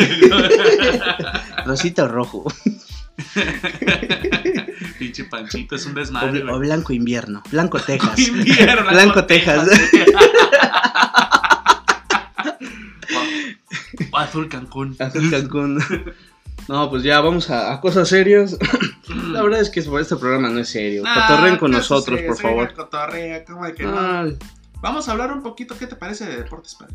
[1.66, 2.50] Rosita o rojo.
[4.98, 6.42] Pinche panchito, es un desmadre.
[6.50, 7.42] o blanco invierno.
[7.50, 8.18] Blanco Texas.
[8.18, 9.68] Invierno, Blanco Texas.
[14.16, 14.96] Azul Cancún.
[14.98, 15.78] Azul Cancún.
[16.68, 18.56] No, pues ya vamos a, a cosas serias.
[19.32, 21.02] La verdad es que este programa no es serio.
[21.04, 22.72] Ah, Cotorren con ¿qué nosotros, por favor.
[22.72, 24.24] cotorrea, ¿cómo de que no?
[24.80, 26.94] Vamos a hablar un poquito, ¿qué te parece de deportes, padre?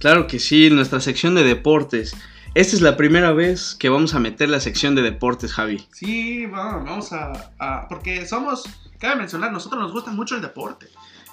[0.00, 2.16] claro que sí, nuestra sección de deportes.
[2.54, 5.86] Esta es la primera vez que vamos a meter la sección de deportes, Javi.
[5.92, 8.64] Sí, vamos, vamos a, a- Porque somos,
[8.98, 10.86] cabe mencionar, nosotros nos gusta mucho el deporte.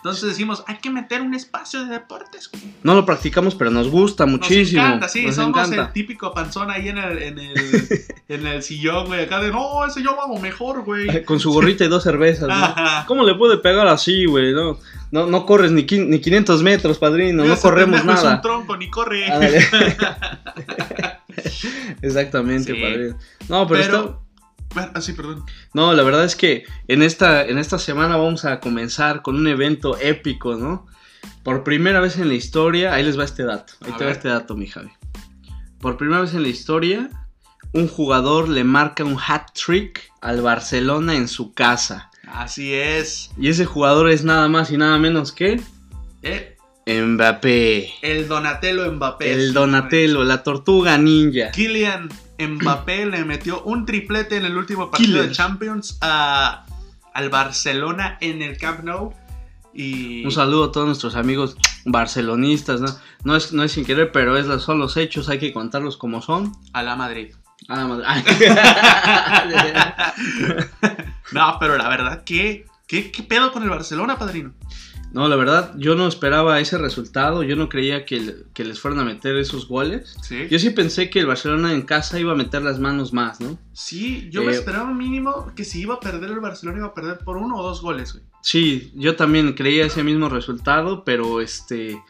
[0.04, 2.50] Entonces decimos, hay que meter un espacio de deportes.
[2.52, 2.64] güey.
[2.82, 4.82] No lo practicamos, pero nos gusta muchísimo.
[4.82, 5.86] Nos encanta, sí, nos somos encanta.
[5.88, 7.54] el típico panzón ahí en el, en el,
[8.28, 9.24] en el sillón, güey.
[9.26, 11.24] Acá de, no, ese yo hago mejor, güey.
[11.24, 12.76] Con su gorrita y dos cervezas, ¿no?
[13.06, 14.54] ¿Cómo le puede pegar así, güey?
[14.54, 14.80] No,
[15.12, 17.46] no, no corres ni, ni 500 metros, padrino.
[17.46, 18.36] No corremos pendejo Es nada.
[18.38, 19.28] un tronco, ni corre.
[22.02, 22.82] Exactamente, Sí.
[22.82, 23.18] padrino.
[23.50, 24.22] No, pero, Pero,
[24.76, 25.44] ah, sí, perdón.
[25.74, 29.48] No, la verdad es que en esta, en esta semana vamos a comenzar con un
[29.48, 30.88] evento épico, ¿no?
[31.44, 33.74] Por primera vez en la historia, ahí les va este dato.
[33.82, 34.18] Ahí A te va ver.
[34.18, 34.90] este dato, mi Javi.
[35.80, 37.10] Por primera vez en la historia,
[37.74, 42.10] un jugador le marca un hat trick al Barcelona en su casa.
[42.28, 43.32] Así es.
[43.38, 45.60] Y ese jugador es nada más y nada menos que
[46.22, 46.56] Eh,
[46.88, 47.90] Mbappé.
[48.02, 49.32] el Donatello Mbappé.
[49.34, 51.52] El Donatello, la tortuga ninja.
[51.52, 52.10] Kylian
[52.48, 56.66] Mbappé le metió un triplete en el último partido de Champions a,
[57.14, 59.14] al Barcelona en el Camp Nou.
[59.74, 62.88] Y Un saludo a todos nuestros amigos barcelonistas, ¿no?
[63.24, 66.22] No es, no es sin querer, pero es, son los hechos, hay que contarlos como
[66.22, 66.54] son.
[66.74, 67.34] a la Madrid.
[67.68, 68.06] Ah, madre.
[68.08, 68.24] Ay.
[71.32, 74.54] no, pero la verdad, ¿qué, qué, qué pedo con el Barcelona, padrino?
[75.12, 77.44] No, la verdad, yo no esperaba ese resultado.
[77.44, 80.16] Yo no creía que, que les fueran a meter esos goles.
[80.22, 80.48] Sí.
[80.50, 83.58] Yo sí pensé que el Barcelona en casa iba a meter las manos más, ¿no?
[83.74, 86.94] Sí, yo me Eh, esperaba mínimo que si iba a perder el Barcelona iba a
[86.94, 88.24] perder por uno o dos goles, güey.
[88.42, 92.02] Sí, yo también creía ese mismo resultado, pero este.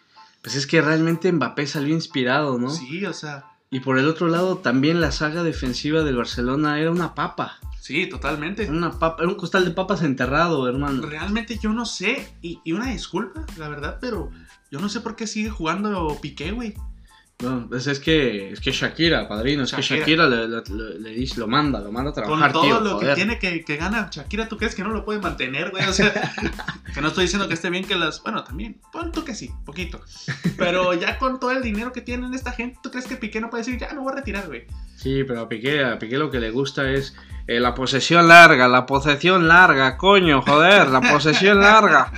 [0.43, 2.69] Pues es que realmente Mbappé salió inspirado, ¿no?
[2.69, 6.91] Sí, o sea, Y por el otro lado, también la saga defensiva del Barcelona era
[6.91, 7.57] una papa.
[7.81, 8.63] Sí, totalmente.
[8.63, 11.05] Era una papa, era un costal de papas enterrado, hermano.
[11.05, 14.29] Realmente yo no sé, y, y una disculpa, la verdad, pero
[14.71, 16.73] yo no sé por qué sigue jugando Piqué, güey.
[17.43, 19.99] No, pues es que, es que Shakira, padrino, es que Shakira.
[20.01, 22.79] Shakira le, le- le- le dice, lo manda, lo manda a Con trabajar, todo tío,
[22.81, 23.15] lo que joder.
[23.15, 25.83] tiene que, que gana Shakira, ¿tú crees que no lo puede mantener, güey?
[25.85, 26.13] O sea,
[26.93, 28.21] que no estoy diciendo que esté bien que las...
[28.21, 29.99] Bueno, también, pon tú que sí, poquito.
[30.55, 33.49] Pero ya con todo el dinero que tienen esta gente, ¿tú crees que Piqué no
[33.49, 34.67] puede decir, ya me voy a retirar, güey?
[34.95, 37.15] Sí, pero a Piqué, a Piqué lo que le gusta es
[37.51, 42.09] eh, la posesión larga, la posesión larga, coño, joder, la posesión larga.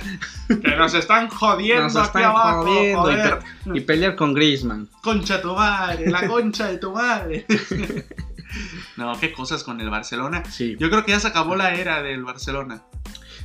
[0.46, 3.38] Que nos están jodiendo Nos aquí están abajo, jodiendo, joder.
[3.74, 4.88] Y pelear con Griezmann.
[5.02, 7.46] Concha tu madre, la concha de tu madre.
[8.96, 10.44] no, qué cosas con el Barcelona.
[10.48, 10.76] Sí.
[10.78, 12.82] Yo creo que ya se acabó la era del Barcelona.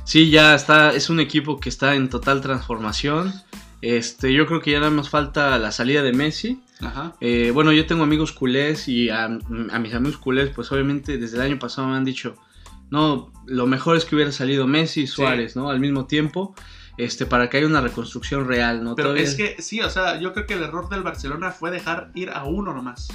[0.04, 3.32] Sí, ya está, es un equipo que está en total transformación.
[3.82, 6.62] Este, yo creo que ya nada más falta la salida de Messi.
[6.80, 7.14] Ajá.
[7.20, 11.36] Eh, bueno, yo tengo amigos culés y a, a mis amigos culés, pues obviamente desde
[11.36, 12.36] el año pasado me han dicho,
[12.90, 15.70] no, lo mejor es que hubiera salido Messi y Suárez, ¿no?
[15.70, 16.54] Al mismo tiempo,
[16.96, 18.94] este, para que haya una reconstrucción real, ¿no?
[18.96, 21.70] Pero Todavía- es que sí, o sea, yo creo que el error del Barcelona fue
[21.70, 23.08] dejar ir a uno nomás.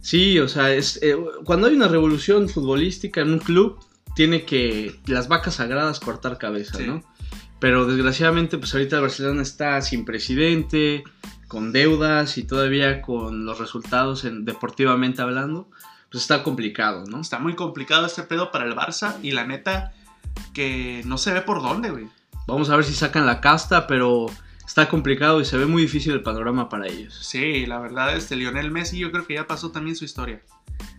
[0.00, 3.78] Sí, o sea, es, eh, cuando hay una revolución futbolística en un club,
[4.16, 6.86] tiene que las vacas sagradas cortar cabeza, Sí.
[6.86, 7.02] ¿no?
[7.60, 11.04] Pero desgraciadamente, pues ahorita el Barcelona está sin presidente,
[11.50, 15.68] con deudas y todavía con los resultados en, deportivamente hablando,
[16.08, 17.20] pues está complicado, ¿no?
[17.20, 19.92] Está muy complicado este pedo para el Barça y la neta
[20.54, 22.06] que no se ve por dónde, güey.
[22.46, 24.26] Vamos a ver si sacan la casta, pero
[24.64, 27.18] está complicado y se ve muy difícil el panorama para ellos.
[27.20, 30.40] Sí, la verdad, este Lionel Messi yo creo que ya pasó también su historia.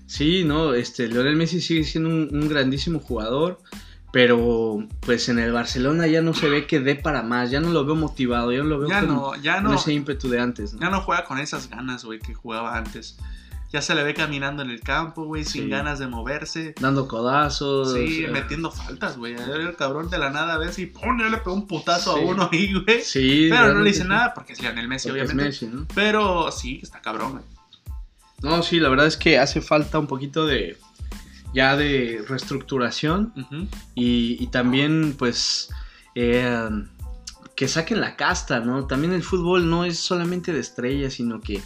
[0.05, 3.57] Sí, no, este, Lionel Messi sigue siendo un, un grandísimo jugador,
[4.11, 7.69] pero pues en el Barcelona ya no se ve que dé para más, ya no
[7.69, 10.29] lo veo motivado, ya no lo veo Ya con, no, ya con no, ese ímpetu
[10.29, 10.81] de antes, ¿no?
[10.81, 13.17] ya no juega con esas ganas, güey, que jugaba antes.
[13.73, 15.69] Ya se le ve caminando en el campo, güey, sin Sí.
[15.69, 16.75] ganas de moverse.
[16.81, 17.93] Dando codazos.
[17.93, 19.33] Sí, metiendo faltas, güey.
[19.33, 22.19] El cabrón de la nada a ver si pone, le pegó un putazo Sí.
[22.19, 22.99] a uno ahí, güey.
[23.01, 25.49] Sí, Pero no le dice sí, nada porque es Lionel Messi, porque es obviamente.
[25.65, 25.87] Messi, ¿no?
[25.95, 27.43] Pero sí, está cabrón, güey.
[28.41, 30.75] No, sí, la verdad es que hace falta un poquito de
[31.53, 33.33] ya de reestructuración
[33.95, 35.69] y, y también pues
[36.15, 36.69] eh,
[37.55, 38.87] que saquen la casta, ¿no?
[38.87, 41.61] También el fútbol no es solamente de estrellas, sino que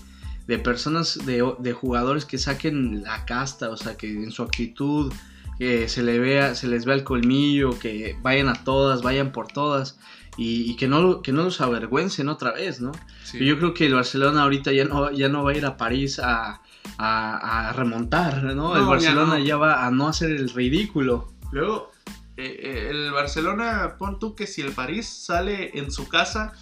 [0.48, 5.12] de personas, de, de jugadores que saquen la casta, o sea, que en su actitud
[5.60, 9.48] eh, se, le vea, se les vea el colmillo, que vayan a todas, vayan por
[9.48, 9.98] todas
[10.38, 12.92] y, y que, no, que no los avergüencen otra vez, ¿no?
[13.24, 13.44] Sí.
[13.44, 16.20] Yo creo que el Barcelona ahorita ya no, ya no va a ir a París
[16.20, 16.62] a,
[16.98, 18.54] a- a remontar, ¿no?
[18.54, 19.44] No, el ya Barcelona no.
[19.44, 21.34] ya, va a no hacer el ridículo.
[21.52, 21.92] Luego,
[22.38, 26.54] eh, eh, el Barcelona, pon tú que si el París sale en su casa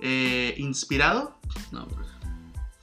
[0.00, 1.38] eh, inspirado,
[1.70, 2.06] No, pues,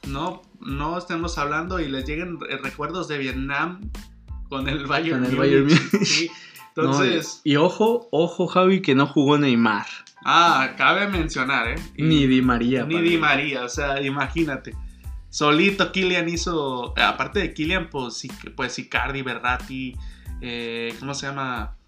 [0.08, 3.82] no, no estemos hablando y les lleguen recuerdos de Vietnam
[4.48, 5.38] con el Bayern Con el.
[5.38, 5.82] Bayern Múnich.
[6.06, 6.32] Sí.
[6.78, 9.86] no, Entonces, y, y ojo, ojo Javi que no jugó Neymar,
[10.26, 11.76] ah, cabe mencionar, ¿eh?
[11.98, 12.86] Y- ni Di María.
[12.86, 13.10] Ni padre.
[13.10, 14.74] Di María, o sea, imagínate.
[15.30, 19.96] Solito Kylian hizo, aparte de Kylian, pues, pues Icardi, Berratti,
[20.42, 21.79] eh, ¿cómo se llama?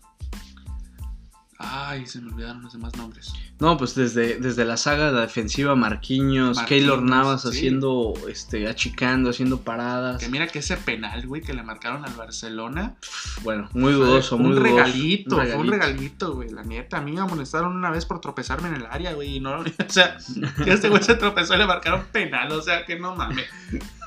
[1.63, 3.33] Ay, se me olvidaron los demás nombres.
[3.59, 7.49] No, pues desde, desde la saga de la defensiva Marquinhos, Marquinhos, Keylor Navas sí.
[7.49, 10.21] haciendo, este, achicando, haciendo paradas.
[10.21, 12.95] Que mira que ese penal, güey, que le marcaron al Barcelona.
[13.43, 14.75] Bueno, muy dudoso, muy un dudoso.
[14.75, 16.49] regalito, fue un regalito, güey.
[16.49, 19.37] La neta, a mí me amonestaron una vez por tropezarme en el área, güey.
[19.37, 20.17] Y no, o sea,
[20.63, 23.45] que este güey se tropezó y le marcaron penal, o sea, que no mames.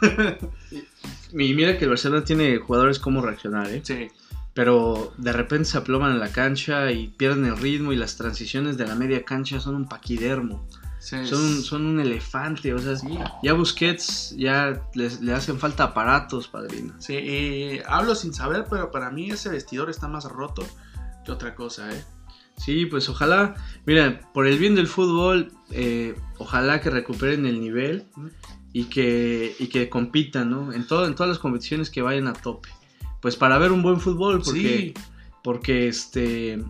[1.36, 3.80] Y mira que el Barcelona tiene jugadores como reaccionar, ¿eh?
[3.82, 4.08] Sí,
[4.54, 8.76] pero de repente se aploman en la cancha y pierden el ritmo y las transiciones
[8.76, 10.66] de la media cancha son un paquidermo,
[11.00, 11.16] sí.
[11.26, 13.18] son, un- son un elefante, o sea, Sí.
[13.42, 16.94] ya Busquets ya les- le hacen falta aparatos, padrino.
[16.98, 20.64] Sí, y hablo sin saber, pero para mí ese vestidor está más roto
[21.24, 22.04] que otra cosa, ¿eh?
[22.56, 28.04] Sí, pues ojalá, mira, por el bien del fútbol, eh, ojalá que recuperen el nivel
[28.72, 30.72] y que, y que compitan, ¿no?
[30.72, 32.68] En, todo, en todas las competiciones que vayan a tope.
[33.24, 34.94] Pues para ver un buen fútbol, porque, Sí,
[35.42, 36.62] porque este...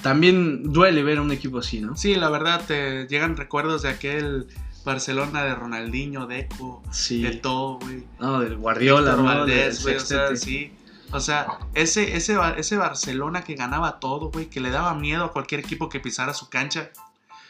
[0.00, 1.96] También duele ver a un equipo así, ¿no?
[1.96, 4.46] sí, la verdad, te llegan recuerdos de aquel
[4.84, 7.20] Barcelona de Ronaldinho, Deco, Sí.
[7.20, 8.04] de todo, güey.
[8.20, 9.16] No, del Guardiola.
[9.16, 10.70] Valdés, güey, o sea, sí.
[11.10, 15.32] O sea, ese, ese, ese Barcelona que ganaba todo, güey, que le daba miedo a
[15.32, 16.90] cualquier equipo que pisara su cancha.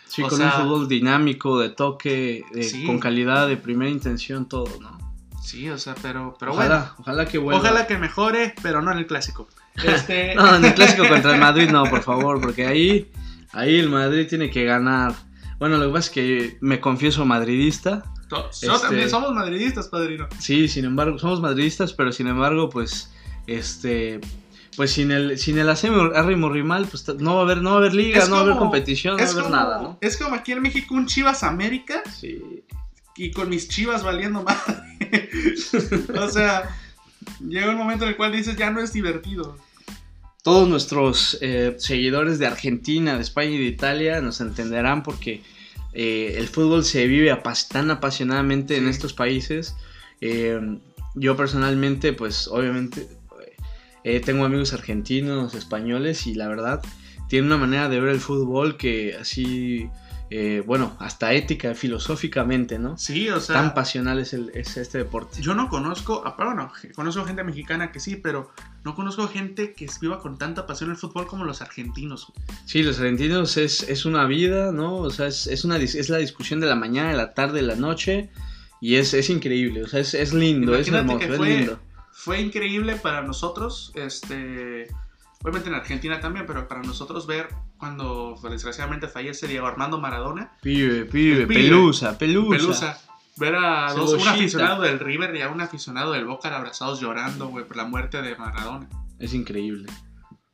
[0.06, 2.46] Sí, con un fútbol dinámico, de toque,
[2.86, 5.05] con calidad, de primera intención, todo, ¿no?
[5.46, 6.94] Sí, o sea, pero, pero ojalá, bueno.
[6.98, 7.60] Ojalá que vuelva.
[7.60, 9.48] Ojalá que mejore, pero no en el clásico.
[9.84, 10.34] Este...
[10.34, 13.12] no, en el clásico contra el Madrid no, por favor, porque ahí,
[13.52, 15.14] ahí el Madrid tiene que ganar.
[15.60, 18.02] Bueno, lo que pasa es que me confieso madridista.
[18.28, 20.28] Nosotros también este, somos madridistas, padrino.
[20.40, 23.12] Sí, sin embargo, somos madridistas, pero sin embargo, pues,
[23.46, 24.20] este,
[24.76, 27.94] pues sin el, sin el Morrimal, pues no va a haber, no va a haber
[27.94, 29.98] liga, no va a haber competición, no va a haber nada, ¿no?
[30.00, 32.02] Es como aquí en México un Chivas América.
[32.10, 32.64] Sí.
[33.16, 34.58] Y con mis chivas valiendo más.
[36.18, 36.76] o sea,
[37.46, 39.56] llega un momento en el cual dices, ya no es divertido.
[40.42, 45.42] Todos nuestros eh, seguidores de Argentina, de España y de Italia nos entenderán porque
[45.92, 47.36] eh, el fútbol se vive
[47.68, 49.74] tan apasionadamente en estos países.
[50.20, 50.78] Eh,
[51.14, 53.08] yo personalmente, pues obviamente
[54.24, 56.80] tengo amigos argentinos, españoles y la verdad
[57.28, 59.88] tienen una manera de ver el fútbol que así
[60.28, 62.98] eh, bueno, hasta ética, filosóficamente, ¿no?
[62.98, 63.56] Sí, o sea.
[63.56, 65.40] Tan pasional es, el, este deporte.
[65.40, 68.50] Yo no conozco, ah, bueno, conozco gente mexicana que sí, pero
[68.84, 72.32] no conozco gente que viva con tanta pasión el fútbol como los argentinos.
[72.64, 74.96] Sí, los argentinos es, es una vida, ¿no?
[74.96, 77.66] O sea, es, es, una, es la discusión de la mañana, de la tarde, de
[77.66, 78.28] la noche,
[78.80, 81.78] y es, es increíble, o sea, es, es lindo, es hermoso, es lindo.
[82.10, 84.88] Fue increíble para nosotros, este
[85.42, 90.52] obviamente en Argentina también, pero para nosotros ver cuando desgraciadamente fallece Diego Armando Maradona.
[90.62, 92.56] Pibe, pibe, pelusa, pelusa.
[92.56, 93.00] Pelusa.
[93.38, 97.48] Ver a dos, un aficionado del River y a un aficionado del Boca abrazados llorando,
[97.48, 98.88] güey, por la muerte de Maradona.
[99.18, 99.92] Es increíble.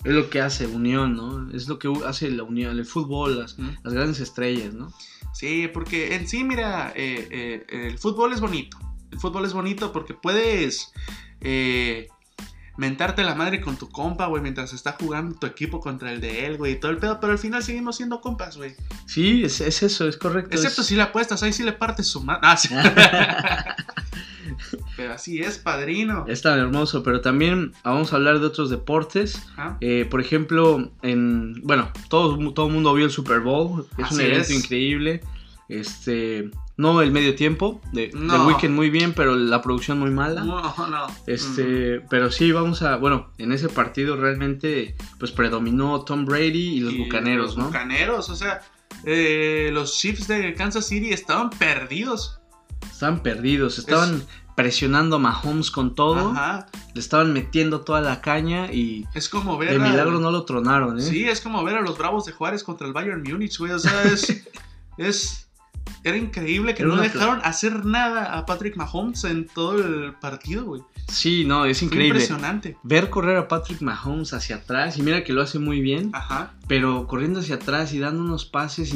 [0.04, 1.48] Es lo que hace unión, ¿no?
[1.52, 4.92] Es lo que hace la unión, el fútbol, las, las grandes estrellas, ¿no?
[5.32, 8.78] Sí, porque en sí, mira, eh, eh, el fútbol es bonito.
[9.12, 10.92] El fútbol es bonito porque puedes
[11.40, 12.08] eh,
[12.76, 16.46] mentarte la madre con tu compa, güey, mientras está jugando tu equipo contra el de
[16.46, 18.74] él, güey, y todo el pedo, pero al final seguimos siendo compas, güey.
[19.06, 20.54] Sí, es, eso, es correcto.
[20.54, 22.40] Excepto si le apuestas, ahí sí le partes su madre.
[22.42, 22.68] Ah, sí.
[24.96, 26.24] pero así es, padrino.
[26.28, 29.42] Es tan hermoso, pero también vamos a hablar de otros deportes.
[29.80, 34.20] Eh, por ejemplo, en, bueno, todo, todo el mundo vio el Super Bowl, es un
[34.20, 35.20] evento increíble.
[35.68, 38.10] Este, no el medio tiempo, de,
[38.46, 40.42] weekend muy bien, pero la producción muy mala.
[40.42, 41.06] No, no.
[41.26, 46.80] Este, pero sí, vamos a, bueno, en ese partido realmente, pues predominó Tom Brady y
[46.80, 47.66] los Bucaneros, ¿no?
[47.66, 48.62] Bucaneros, o sea,
[49.04, 52.40] eh, los Chiefs de Kansas City estaban perdidos.
[52.90, 54.24] Estaban perdidos, estaban
[54.56, 56.30] presionando a Mahomes con todo.
[56.30, 56.66] Ajá.
[56.94, 59.06] Le estaban metiendo toda la caña y.
[59.14, 59.72] Es como ver.
[59.72, 61.02] De milagro no lo tronaron, ¿eh?
[61.02, 63.72] Sí, es como ver a los Bravos de Juárez contra el Bayern Múnich, güey.
[63.72, 64.44] O sea, es.
[64.96, 65.41] es
[66.04, 70.82] era increíble que no dejaron hacer nada a Patrick Mahomes en todo el partido, güey.
[71.08, 72.08] Sí, no, es increíble.
[72.08, 72.76] impresionante.
[72.82, 76.54] Ver correr a Patrick Mahomes hacia atrás, y mira que lo hace muy bien, Ajá.
[76.66, 78.94] pero corriendo hacia atrás y dando unos pases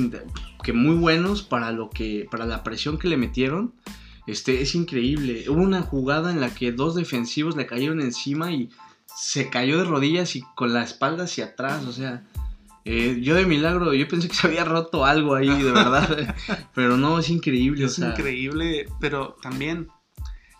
[0.62, 3.72] que muy buenos para lo que para la presión que le metieron.
[4.26, 5.44] Este es increíble.
[5.48, 8.70] Hubo una jugada en la que dos defensivos le cayeron encima y
[9.14, 12.24] se cayó de rodillas y con la espalda hacia atrás, o sea,
[12.88, 16.36] eh, yo de milagro, yo pensé que se había roto algo ahí, de verdad.
[16.74, 17.84] pero no, es increíble.
[17.84, 19.88] Es increíble, pero también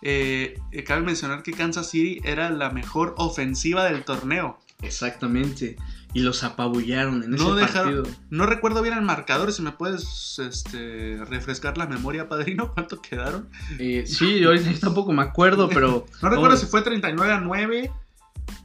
[0.03, 4.59] eh, cabe mencionar que Kansas City era la mejor ofensiva del torneo.
[4.83, 5.77] Exactamente.
[6.15, 8.03] Y los apabullaron en ese partido.
[8.31, 13.51] No recuerdo bien el marcador, si me puedes este, refrescar la memoria, padrino, ¿cuánto quedaron?
[13.79, 16.07] Eh, sí, yo tampoco me acuerdo, pero...
[16.23, 17.93] no recuerdo si fue 39 a 9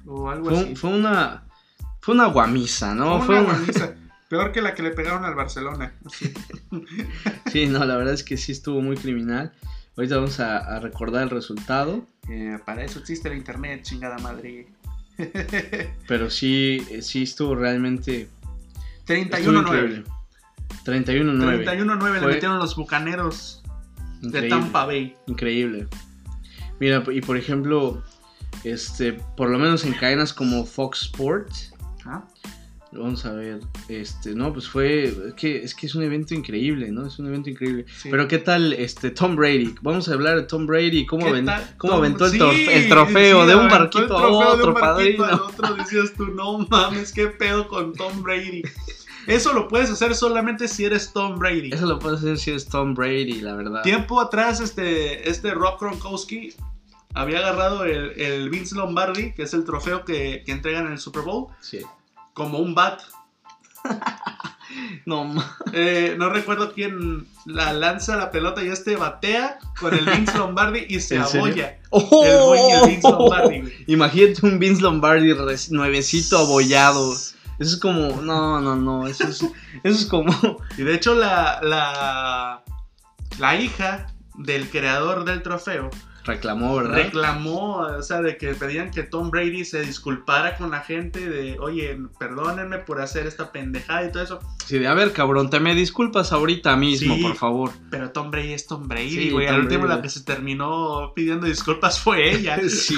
[0.08, 0.76] o algo así.
[0.76, 1.44] Fue una
[2.02, 3.22] fue una guamisa, ¿no?
[3.22, 3.96] Fue, una, guamisa.
[4.30, 5.94] Peor que la que le pegaron al Barcelona.
[7.52, 9.54] sí, no, la verdad es que sí estuvo muy criminal.
[9.98, 12.08] Ahorita vamos a, recordar el resultado.
[12.30, 14.68] Eh, para eso existe el internet, chingada madre.
[16.08, 18.30] Pero sí, eh, sí estuvo realmente.
[19.06, 20.06] 31-9.
[20.86, 21.66] 31-9.
[21.66, 23.62] 31-9 le metieron los bucaneros
[24.22, 25.16] de Tampa Bay.
[25.28, 25.88] Increíble.
[26.80, 28.02] Mira, y por ejemplo,
[28.64, 31.71] este, por lo menos en cadenas como Fox Sports,
[32.94, 36.92] Vamos a ver, este, no, pues fue, es que, es que es un evento increíble,
[36.92, 37.08] ¿no?
[37.08, 37.86] Es un evento increíble.
[38.04, 39.76] Pero ¿qué tal este Tom Brady?
[39.82, 41.26] Vamos a hablar de Tom Brady, cómo,
[41.78, 45.24] cómo aventó el, trofeo de un barquito a otro, padrino.
[45.24, 48.64] otro decías tú, no mames, qué pedo con Tom Brady.
[49.26, 51.70] Eso lo puedes hacer solamente si eres Tom Brady.
[51.72, 53.84] Eso lo puedes hacer si eres Tom Brady, la verdad.
[53.84, 56.56] Tiempo atrás, este, este Rob Gronkowski
[57.14, 61.00] había agarrado el, el, Vince Lombardi, que es el trofeo que, que entregan en el
[61.00, 61.80] Super Bowl, sí.
[62.42, 63.02] Como un bat.
[65.06, 65.32] no,
[65.74, 70.86] eh, no recuerdo quién la lanza la pelota y este batea con el Vince Lombardi
[70.90, 71.78] y se abolla.
[71.92, 73.64] el, Vince Lombardi.
[73.86, 75.36] Imagínate un Vince Lombardi
[75.70, 77.14] nuevecito abollado.
[77.14, 79.52] Eso es como, no, no, no, eso es, eso
[79.84, 80.34] es como...
[80.80, 82.64] Y de hecho la, la,
[83.38, 85.92] la hija del creador del trofeo
[86.24, 86.96] Reclamó, ¿verdad?
[86.96, 91.58] Reclamó, o sea, de que pedían que Tom Brady se disculpara con la gente de,
[91.60, 94.40] oye, perdónenme por hacer esta pendejada y todo eso.
[94.66, 97.72] Sí, de, a ver, cabrón, te me disculpas ahorita mismo, por favor.
[97.90, 99.48] Pero Tom Brady es Tom Brady, güey.
[99.48, 102.60] Al último la que se terminó pidiendo disculpas fue ella.
[102.70, 102.98] sí.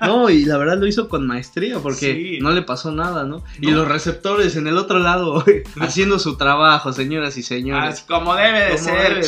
[0.00, 3.42] No, y la verdad lo hizo con maestría porque no le pasó nada, ¿no?
[3.60, 5.44] Y los receptores en el otro lado,
[5.80, 8.04] haciendo su trabajo, señoras y señores.
[8.06, 9.20] como debe de ser,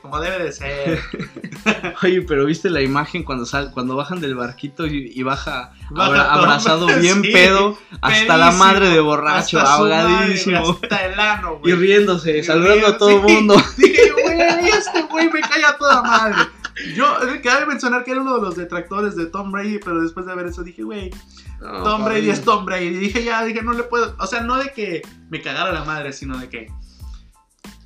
[0.00, 1.00] como debe de ser.
[2.02, 7.22] Oye, pero viste la imagen cuando sal, cuando bajan del barquito y, baja, abrazado bien
[7.22, 10.78] pedo hasta la madre de borracho, ahogadísimo.
[10.82, 11.72] hasta el ano, güey.
[11.72, 13.56] Y riéndose, saludando a todo el mundo.
[13.76, 16.36] Dije, güey, este güey me cae a toda madre.
[16.96, 17.06] Yo
[17.42, 20.46] cabe mencionar que era uno de los detractores de Tom Brady, pero después de ver
[20.46, 21.10] eso dije, güey,
[21.60, 22.86] Tom Brady es Tom Brady.
[22.86, 24.16] Y dije, ya, dije, no le puedo.
[24.18, 26.68] O sea, no de que me cagara la madre, sino de que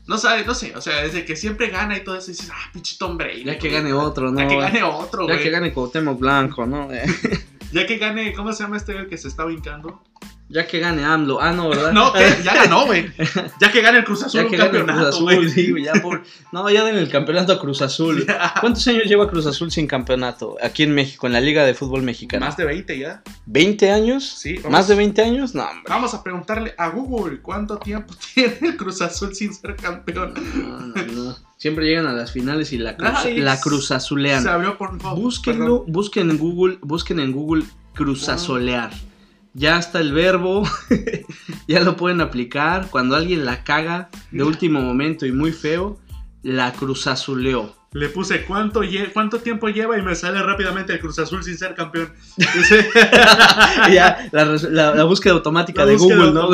[0.08, 2.70] no sabe, no sé, o sea, desde que siempre gana y todo eso, dices, ah,
[2.72, 3.44] pinche Tom Brady.
[3.44, 4.40] Ya que gane otro, ¿no?
[4.40, 5.36] Ya que gane otro, güey.
[5.36, 6.88] Ya que gane Cuauhtémoc Blanco, ¿no?
[7.72, 10.02] ya que gane, ¿cómo se llama este que se está brincando?
[10.50, 11.40] Ya que gane AMLO.
[11.42, 11.92] Ah, no, ¿verdad?
[11.92, 13.12] no, ya ganó, güey.
[13.60, 14.42] Ya que gane el Cruz Azul.
[14.42, 15.84] Ya que gane el Cruz Azul, sí, güey.
[15.84, 16.22] Ya por...
[16.52, 18.26] No, ya den el campeonato a Cruz Azul.
[18.60, 22.02] ¿Cuántos años lleva Cruz Azul sin campeonato aquí en México, en la Liga de Fútbol
[22.02, 22.46] Mexicano?
[22.46, 23.22] Más de 20 ya.
[23.46, 24.24] ¿20 años?
[24.24, 24.58] Sí.
[24.70, 25.54] ¿Más de 20 años?
[25.54, 25.84] No, hombre.
[25.86, 30.32] Vamos a preguntarle a Google cuánto tiempo tiene el Cruz Azul sin ser campeón.
[30.54, 31.36] No, no, no.
[31.58, 34.44] Siempre llegan a las finales y la cruz, la cruz azulean.
[34.44, 35.18] Se abrió por favor.
[35.20, 38.92] Búsquenlo, busquen en Google, busquen en Google cruz azulear
[39.54, 40.64] ya está el verbo,
[41.68, 42.88] ya lo pueden aplicar.
[42.90, 45.98] Cuando alguien la caga de último momento y muy feo,
[46.42, 47.74] la Cruz Azuleó.
[47.92, 48.82] Le puse cuánto,
[49.14, 52.12] cuánto tiempo lleva y me sale rápidamente el Cruz Azul sin ser campeón.
[53.90, 56.50] ya, la, búsqueda automática, de, Google, ¿no?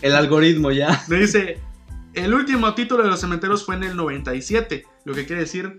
[0.00, 1.02] El algoritmo ya.
[1.08, 1.60] Me dice,
[2.14, 5.78] el último título de los cementeros fue en el 97, lo que quiere decir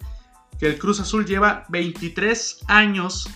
[0.60, 3.30] que el Cruz Azul lleva 23 años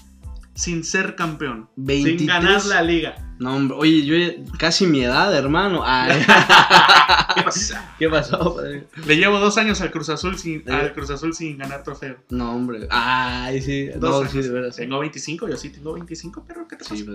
[0.57, 1.69] sin ser campeón.
[1.85, 3.15] Sin ganar la liga.
[3.39, 5.83] No, hombre, oye, yo casi mi edad, hermano.
[7.35, 7.75] ¿Qué pasó?
[7.99, 8.57] ¿Qué pasó,
[9.05, 12.17] Le llevo dos años al Cruz Azul sin, al Cruz Azul sin ganar trofeo.
[12.29, 12.87] No, hombre.
[12.89, 13.89] Ay, sí.
[13.95, 14.75] Dos no, sí, de veras.
[14.75, 16.95] Tengo 25, yo sí tengo 25, pero ¿qué te pasa?
[16.95, 17.05] Sí,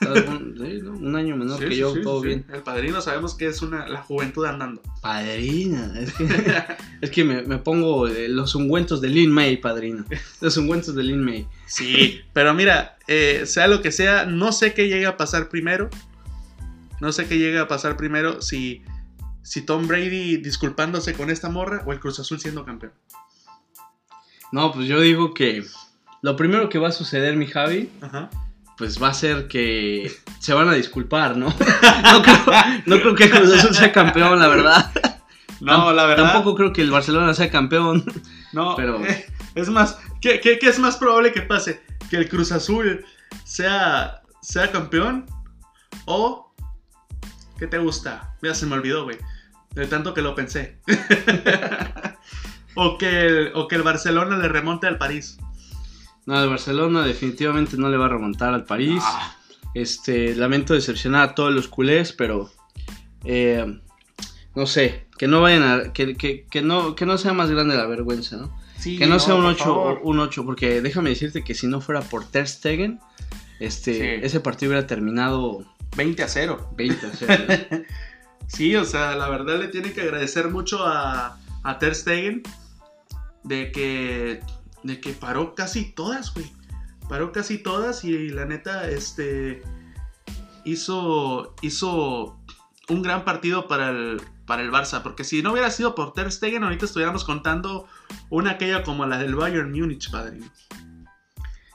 [0.00, 2.44] un, año menor que yo, todo bien.
[2.52, 4.82] El padrino sabemos que es una, la juventud andando.
[5.00, 6.26] Padrina, es que,
[7.00, 10.04] es que me, me, pongo eh, los ungüentos de Lin May, padrino.
[10.40, 11.46] Los ungüentos de Lin May.
[11.66, 15.90] Sí, pero mira, eh, sea lo que sea, no sé qué llega a pasar primero.
[17.00, 18.82] No sé qué llega a pasar primero si,
[19.42, 22.92] si Tom Brady disculpándose con esta morra o el Cruz Azul siendo campeón.
[24.50, 25.64] No, pues yo digo que
[26.22, 28.28] lo primero que va a suceder, mi Javi, Ajá
[28.78, 31.48] pues va a ser que se van a disculpar, ¿no?
[32.86, 34.92] no, creo, que Cruz Azul sea campeón, la verdad.
[35.60, 36.32] No, la verdad.
[36.32, 38.04] Tampoco creo que el Barcelona sea campeón.
[38.52, 39.00] No, pero.
[39.56, 41.82] es más, ¿qué, es más probable que pase?
[42.08, 43.04] ¿Que el Cruz Azul
[43.44, 45.26] sea, sea campeón?
[46.06, 46.54] ¿O
[47.58, 48.36] qué te gusta?
[48.40, 49.18] Mira, se me olvidó, güey.
[49.72, 50.78] De tanto que lo pensé.
[52.76, 55.38] o, que o que el Barcelona le remonte al París.
[56.28, 59.02] No, el Barcelona definitivamente no le va a remontar al París.
[59.72, 62.50] Este, lamento decepcionar a todos los culés, pero
[63.24, 63.80] eh,
[64.54, 67.86] no sé, que no vayan a que, que, no que no sea más grande la
[67.86, 68.54] vergüenza, ¿no?
[68.84, 72.26] que no, sea un 8 un 8 porque déjame decirte que si no fuera por
[72.26, 73.00] Ter Stegen,
[73.58, 75.64] este ese partido hubiera terminado
[75.96, 76.72] 20 a 0.
[76.76, 77.44] 20 a 0.
[78.48, 82.42] sí, o sea, la verdad le tiene que agradecer mucho a, a Ter Stegen
[83.44, 84.42] de que
[84.82, 86.50] de que paró casi todas, güey.
[87.08, 89.62] Paró casi todas y la neta, este,
[90.64, 92.38] hizo, hizo
[92.88, 95.02] un gran partido para el, para el Barça.
[95.02, 97.86] Porque si no hubiera sido por Ter Stegen, ahorita estuviéramos contando
[98.30, 100.40] una aquella como la del Bayern Múnich, padre.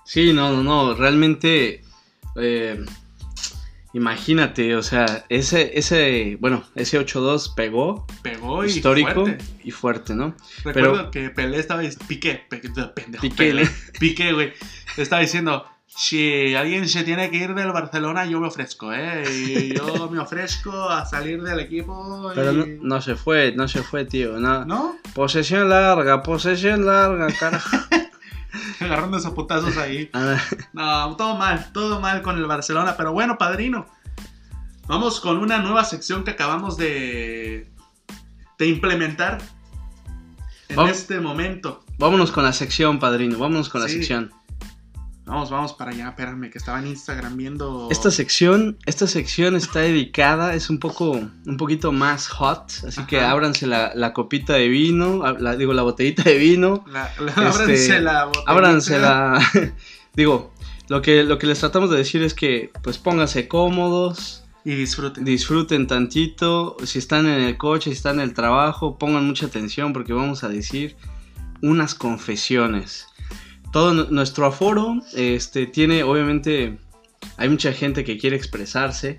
[0.06, 0.94] Sí, no, no, no.
[0.94, 1.84] Realmente
[2.36, 2.86] eh,
[3.94, 8.08] Imagínate, o sea, ese, ese, bueno, ese 8-2 pegó.
[8.24, 9.46] Pegó y histórico fuerte.
[9.64, 10.36] y fuerte, ¿no?
[10.64, 13.70] Recuerdo que Pelé estaba Piqué, pendejo, Piqué,
[14.00, 14.54] Piqué, güey.
[14.98, 19.24] Estaba diciendo, si alguien se tiene que ir del Barcelona, yo me ofrezco, ¿eh?
[19.32, 22.32] Y yo me ofrezco a salir del equipo.
[22.34, 24.40] Pero no, se fue, no se fue, tío.
[24.40, 24.66] No.
[24.66, 24.98] ¿No?
[25.14, 27.78] Posesión larga, posesión larga, carajo.
[28.80, 30.10] agarrando esos putazos ahí.
[30.74, 32.96] No, todo mal, todo mal con el Barcelona.
[32.98, 33.86] Pero bueno, padrino.
[34.88, 37.72] Vamos con una nueva sección que acabamos de,
[38.58, 39.42] de implementar
[40.68, 41.84] en este momento.
[41.98, 43.38] Vámonos con la sección, padrino.
[43.38, 44.32] Vámonos con la sección.
[45.34, 47.88] Vamos, vamos para allá, espérame, que estaba en Instagram viendo.
[47.90, 53.20] Esta sección, esta sección está dedicada, es un poco, un poquito más hot, así que
[53.20, 56.86] ábranse la, la, copita de vino, la, digo, la botellita de vino.
[56.86, 57.06] La,
[57.36, 58.52] ábranse este, la botellita.
[58.52, 59.74] Ábranse la,
[60.14, 60.54] digo,
[60.88, 64.44] lo que, lo que les tratamos de decir es que, pues pónganse cómodos.
[64.64, 65.26] Y disfruten.
[65.26, 66.78] Disfruten tantito.
[66.84, 70.44] Si están en el coche, si están en el trabajo, pongan mucha atención porque vamos
[70.44, 70.96] a decir
[71.64, 73.08] unas confesiones
[73.74, 76.78] todo nuestro aforo este, tiene, obviamente,
[77.38, 79.18] hay mucha gente que quiere expresarse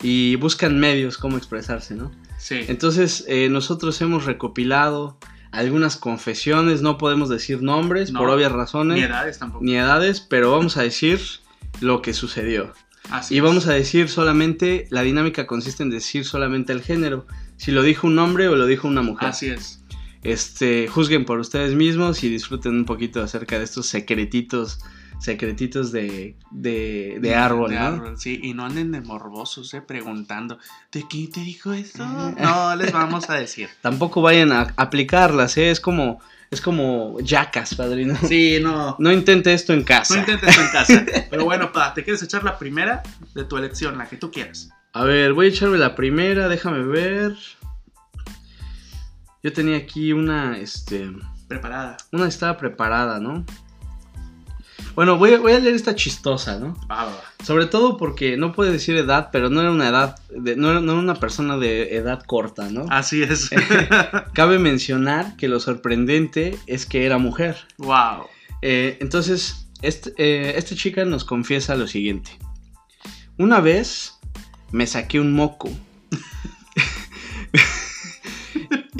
[0.00, 2.12] y buscan medios cómo expresarse, ¿no?
[2.38, 2.60] Sí.
[2.68, 5.18] Entonces, eh, nosotros hemos recopilado
[5.50, 8.96] algunas confesiones, no podemos decir nombres por obvias razones.
[8.96, 9.64] Ni edades tampoco.
[9.64, 11.20] Ni edades, pero vamos a decir
[11.80, 12.72] lo que sucedió.
[13.10, 17.26] Así y vamos a decir solamente, la dinámica consiste en decir solamente el género,
[17.56, 19.30] si lo dijo un hombre o lo dijo una mujer.
[19.30, 19.79] Así es.
[20.22, 24.78] Este, juzguen por ustedes mismos y disfruten un poquito acerca de estos secretitos,
[25.18, 28.16] secretitos de, de, de árbol, ¿no?
[28.18, 30.58] sí, y no anden de morbosos, eh, preguntando,
[30.92, 32.04] ¿de quién te dijo esto?
[32.38, 33.70] No, les vamos a decir.
[33.80, 35.70] Tampoco vayan a aplicarlas, ¿eh?
[35.70, 38.14] Es como, es como yacas, padrino.
[38.28, 38.96] Sí, no.
[38.98, 40.14] No intente esto en casa.
[40.14, 41.06] No intente esto en casa.
[41.30, 43.02] Pero bueno, pa, ¿te quieres echar la primera
[43.34, 44.68] de tu elección, la que tú quieras?
[44.92, 47.36] A ver, voy a echarme la primera, déjame ver.
[49.42, 51.10] Yo tenía aquí una, este...
[51.48, 51.96] Preparada.
[52.12, 53.44] Una estaba preparada, ¿no?
[54.94, 56.76] Bueno, voy a, voy a leer esta chistosa, ¿no?
[57.44, 61.14] Sobre todo porque no puede decir edad, pero no era una edad, no, era, una
[61.14, 62.86] persona de edad corta, ¿no?
[62.90, 63.50] Así es.
[64.34, 67.56] Cabe mencionar que lo sorprendente es que era mujer.
[67.78, 68.26] Wow.
[68.62, 72.32] Eh, entonces, este, eh, esta chica nos confiesa lo siguiente.
[73.38, 74.18] Una vez
[74.70, 75.70] me saqué un moco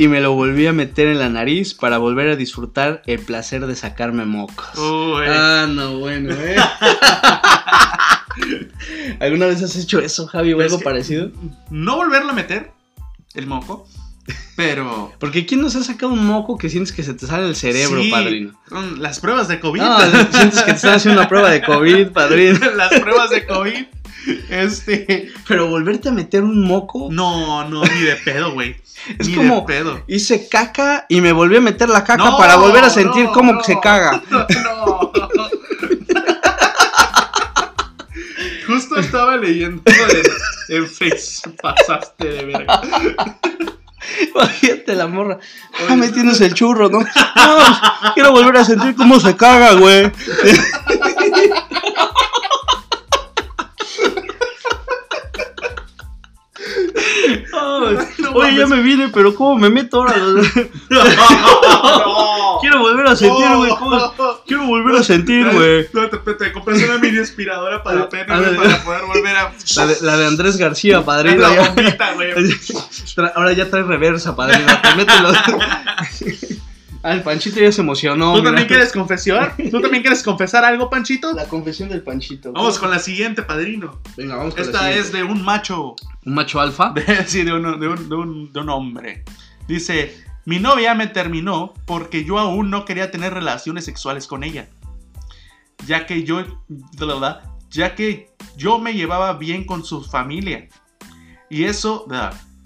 [0.01, 3.67] y me lo volví a meter en la nariz para volver a disfrutar el placer
[3.67, 4.71] de sacarme mocos.
[5.29, 6.57] ah, no, bueno, ¿eh?
[9.21, 11.31] ¿Alguna vez has hecho eso, Javi, o algo parecido?
[11.69, 12.73] No volverlo a meter,
[13.35, 13.87] el moco.
[14.57, 15.13] Pero.
[15.19, 18.01] Porque ¿quién nos ha sacado un moco que sientes que se te sale el cerebro,
[18.11, 18.59] padrino?
[18.97, 19.83] Las pruebas de COVID.
[19.83, 20.01] No,
[20.33, 22.59] sientes que te están haciendo una prueba de COVID, padrino.
[22.75, 23.85] las pruebas de COVID.
[24.51, 25.33] Este.
[25.47, 27.09] Pero volverte a meter un moco.
[27.11, 28.77] No, no, ni de pedo, güey.
[29.19, 30.03] Es como pedo.
[30.07, 33.79] hice caca y me volví a meter la caca para volver a sentir cómo se
[33.81, 34.23] caga.
[34.31, 35.13] No,
[38.67, 41.57] Justo estaba leyendo en, en Facebook.
[41.61, 42.81] Pasaste de verga.
[44.35, 45.39] Imagínate la morra.
[45.89, 47.01] Ah, me tienes el churro, ¿no?
[47.01, 50.13] No, quiero volver a sentir cómo se caga, güey.
[58.35, 60.15] Oye, ya me vine, pero ¿cómo me meto ahora?
[62.61, 63.73] Quiero volver a sentir, güey.
[64.47, 65.89] Quiero volver a sentir, güey.
[65.93, 69.53] No, te, te, compras una mini aspiradora para pene, para poder volver a.
[69.77, 71.41] La de, la de Andrés García, padrino.
[71.41, 72.33] La bombita, güey.
[73.35, 74.67] Ahora ya trae reversa, padrino.
[74.97, 75.33] Mételo.
[77.03, 78.35] Ah, el Panchito ya se emocionó.
[78.35, 79.51] ¿Tú también quieres confesión?
[79.71, 81.33] ¿Tú también quieres confesar algo, Panchito?
[81.33, 82.53] La confesión del Panchito.
[82.53, 84.01] Vamos con la siguiente, padrino.
[84.17, 85.95] Venga, vamos con Esta es de un macho.
[86.27, 86.93] ¿Un macho alfa?
[87.27, 89.25] sí, de un, de, un, de, un, de un hombre.
[89.67, 94.69] Dice, mi novia me terminó porque yo aún no quería tener relaciones sexuales con ella.
[95.87, 100.69] Ya que yo, de la verdad, ya que yo me llevaba bien con su familia.
[101.49, 102.07] Y eso,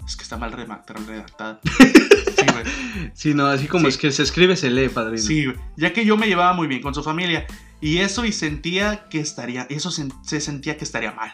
[0.05, 1.61] es que está mal redactada.
[2.35, 3.11] Sí, güey.
[3.13, 5.21] Sí, no, así como es que se escribe, se lee, padrino.
[5.21, 5.45] Sí,
[5.77, 7.45] Ya que yo me llevaba muy bien con su familia.
[7.81, 11.31] Y eso y sentía que estaría, eso se, sentía que estaría mal.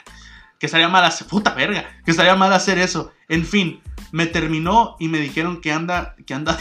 [0.59, 3.13] Que estaría mal hacer, puta verga, que estaría mal hacer eso.
[3.29, 3.81] En fin,
[4.11, 6.57] me terminó y me dijeron que anda, que anda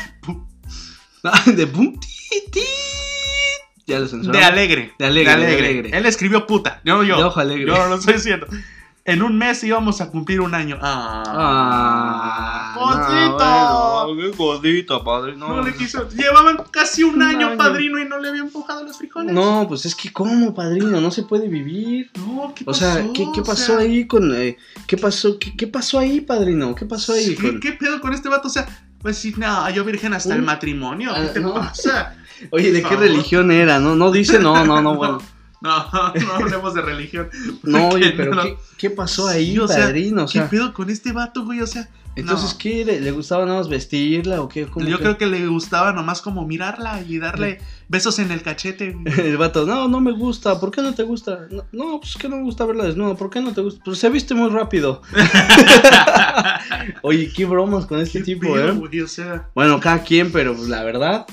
[1.47, 1.99] de de pum,
[3.86, 4.95] Ya lo De alegre.
[4.99, 5.91] De alegre, de alegre.
[5.93, 7.16] Él escribió puta, no yo.
[7.16, 7.66] De ojo alegre.
[7.66, 8.47] Yo no lo estoy diciendo.
[9.11, 10.78] En un mes íbamos a cumplir un año.
[10.80, 12.74] ¡Ah!
[12.76, 15.48] No, ¡Qué cosito, padrino!
[15.48, 16.08] No le quiso.
[16.11, 19.34] Llevaban casi un, año, padrino, y no le había empujado los frijoles.
[19.34, 21.00] No, pues es que, ¿cómo, padrino?
[21.00, 22.11] No se puede vivir.
[22.16, 22.86] No, ¿qué pasó?
[22.86, 24.34] O sea, ¿qué, qué pasó ahí con.
[24.34, 24.56] Eh,
[24.86, 26.74] ¿qué, pasó, qué, ¿Qué pasó ahí, padrino?
[26.74, 27.34] ¿Qué pasó ahí?
[27.34, 28.48] ¿Qué, ¿Qué pedo con este vato?
[28.48, 28.66] O sea,
[29.02, 31.12] pues sí, no, yo virgen hasta el matrimonio.
[31.14, 32.16] ¿Qué ah, te pasa?
[32.50, 33.78] Oye, ¿de qué religión era?
[33.78, 35.20] No, no dice, no, no, no, bueno.
[35.62, 37.28] No, no hablemos de religión.
[37.62, 38.32] No, oye, pero
[38.78, 40.24] ¿qué, pasó ahí, padrino?
[40.24, 41.61] O sea, ¿Qué pedo con este vato, güey?
[41.61, 41.88] O sea.
[42.16, 42.84] Entonces, ¿qué?
[42.84, 44.66] ¿Le, gustaba nada más vestirla o qué?
[44.76, 48.96] Yo creo que le gustaba nomás como mirarla y darle besos en el cachete.
[49.18, 50.58] el vato, no, no me gusta.
[50.58, 51.46] ¿Por qué no te gusta?
[51.72, 53.14] No, pues que no me gusta verla desnuda.
[53.14, 53.82] ¿Por qué no te gusta?
[53.84, 55.02] Pues se viste muy rápido.
[57.02, 59.02] Oye, qué bromas con este tipo, ¿eh?
[59.02, 59.48] o sea...
[59.54, 61.26] Bueno, cada quien, pero la verdad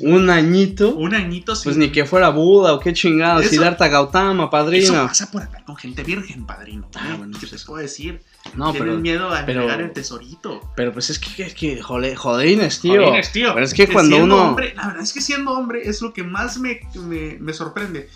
[0.00, 0.94] Un añito.
[0.94, 3.46] Un añito Pues ni que fuera Buda o qué chingados.
[3.46, 4.84] Siddhartha Gautama, padrino.
[4.84, 6.88] Eso pasa por hablar con gente virgen, padrino.
[6.94, 8.20] Ah, bueno, ¿Qué te puedo decir?
[8.54, 9.00] No, Tienen pero.
[9.00, 10.60] miedo a pero- entregar el tesorito.
[10.76, 13.04] Pero pues es que, es que jole- jodines, tío.
[13.04, 13.52] Jolines, tío.
[13.54, 14.48] Pero es que cuando siendo uno.
[14.50, 18.08] hombre- la verdad es que siendo hombre es lo que más me, me, me sorprende.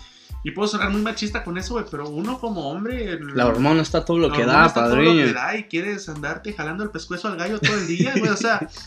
[0.43, 3.11] Y puedo sonar muy machista con eso, güey, pero uno como hombre.
[3.11, 5.25] el- La hormona está todo lo que da, está todo lo padrino.
[5.27, 8.29] que da y quieres andarte jalando el pescuezo al gallo todo el día, güey.
[8.31, 8.67] O sea.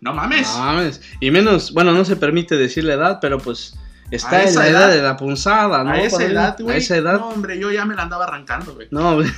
[0.00, 0.48] no mames.
[0.48, 1.00] No mames.
[1.20, 3.74] Y menos, bueno, no se permite decir la edad, pero pues
[4.10, 5.90] está A en la edad, edad- de la punzada, ¿no?
[5.92, 6.76] a esa edad, güey.
[6.76, 7.18] A esa edad.
[7.20, 8.88] No, hombre, yo ya me la andaba arrancando, güey.
[8.90, 9.28] No, güey.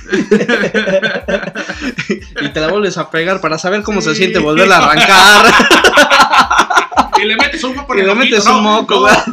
[2.41, 5.53] y te la vuelves a pegar para saber cómo se siente volverla a arrancar.
[7.21, 9.01] Y le metes un moco por y el le metes no, un moco, no.
[9.01, 9.15] güey.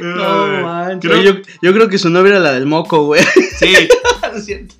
[0.00, 1.10] No, manches.
[1.10, 3.22] Creo- Yo, yo creo que su novia era la del moco, güey.
[3.58, 3.74] Sí,
[4.34, 4.74] Es cierto.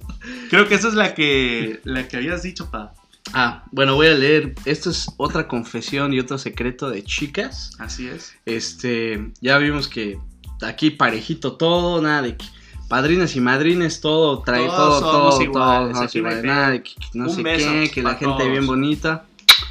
[0.49, 2.93] Creo que esa es la que, la que habías dicho, pa.
[3.35, 4.55] Ah, bueno, voy a leer.
[4.65, 7.73] Esto es otra confesión y otro secreto de chicas.
[7.79, 8.35] Así es.
[8.47, 10.19] Este, ya vimos que
[10.63, 12.47] aquí parejito todo, nada de que
[12.89, 16.95] padrinas y madrines, todo, trae Todos todo, somos todo, iguales, no iguales, nada de que,
[16.95, 18.51] que no Un sé beso qué, que la gente todos.
[18.51, 19.25] bien bonita.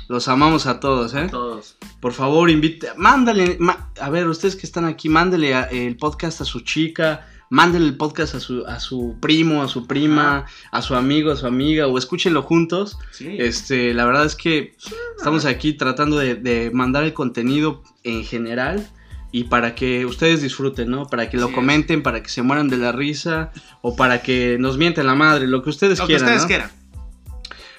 [0.07, 1.27] Los amamos a todos, ¿eh?
[1.29, 1.75] Todos.
[1.99, 6.41] Por favor, invite, mándale, ma- a ver, ustedes que están aquí, mándele a- el podcast
[6.41, 10.81] a su chica, mándele el podcast a su, a su primo, a su prima, a
[10.81, 12.97] su amigo, a su amiga, o escúchenlo juntos.
[13.11, 13.35] Sí.
[13.39, 14.75] Este, la verdad es que
[15.17, 18.87] estamos aquí tratando de, de mandar el contenido en general
[19.31, 21.07] y para que ustedes disfruten, ¿no?
[21.07, 24.77] Para que lo comenten, para que se mueran de la risa o para que nos
[24.77, 26.47] mienten la madre, lo que ustedes Lo que quieran, ustedes ¿no?
[26.47, 26.71] quieran.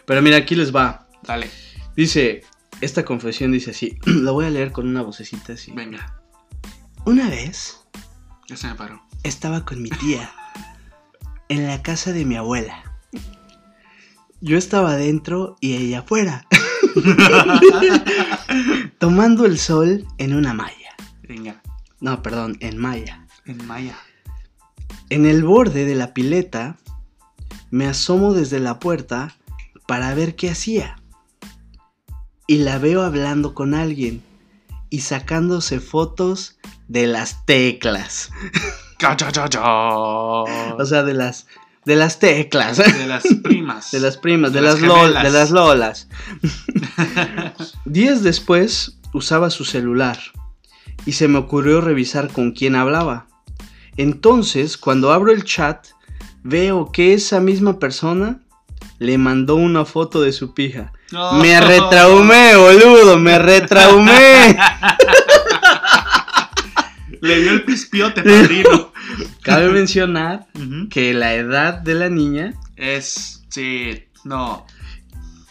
[0.05, 1.09] Pero mira, aquí les va.
[1.23, 1.51] Dale.
[1.97, 2.43] Dice,
[2.81, 5.73] esta confesión dice así, lo voy a leer con una vocecita así.
[5.73, 6.21] Venga.
[7.05, 7.79] Una vez
[8.49, 9.03] Ya se me paró.
[9.25, 10.31] estaba con mi tía
[11.51, 12.83] en la casa de mi abuela.
[14.41, 16.47] Yo estaba adentro y ella afuera,
[18.99, 20.97] tomando el sol en una malla.
[21.29, 21.61] Venga.
[22.01, 23.27] No, perdón, en malla.
[23.45, 23.99] En Maya.
[25.11, 26.77] En el borde de la pileta
[27.71, 29.35] me asomo desde la puerta
[29.87, 31.03] para ver qué hacía.
[32.47, 34.23] Y la veo hablando con alguien
[34.91, 36.59] y sacándose fotos
[36.89, 38.31] de las teclas.
[40.79, 41.47] O sea, de las
[41.85, 42.77] de las teclas.
[42.79, 43.91] de las primas.
[43.93, 46.09] De las primas, de, De las, las lol- de las lolas.
[47.85, 50.19] Días después usaba su celular
[51.07, 53.27] y se me ocurrió revisar con quién hablaba.
[53.97, 55.87] Entonces, cuando abro el chat,
[56.43, 58.41] veo que esa misma persona
[58.99, 60.93] le mandó una foto de su pija.
[61.13, 61.33] No.
[61.35, 64.57] Me retraumé, boludo, me retraumé.
[67.21, 68.93] Le dio el pispiote, padrino.
[69.43, 70.47] Cabe mencionar
[70.91, 73.43] que la edad de la niña Es.
[73.49, 74.05] Sí.
[74.25, 74.67] No.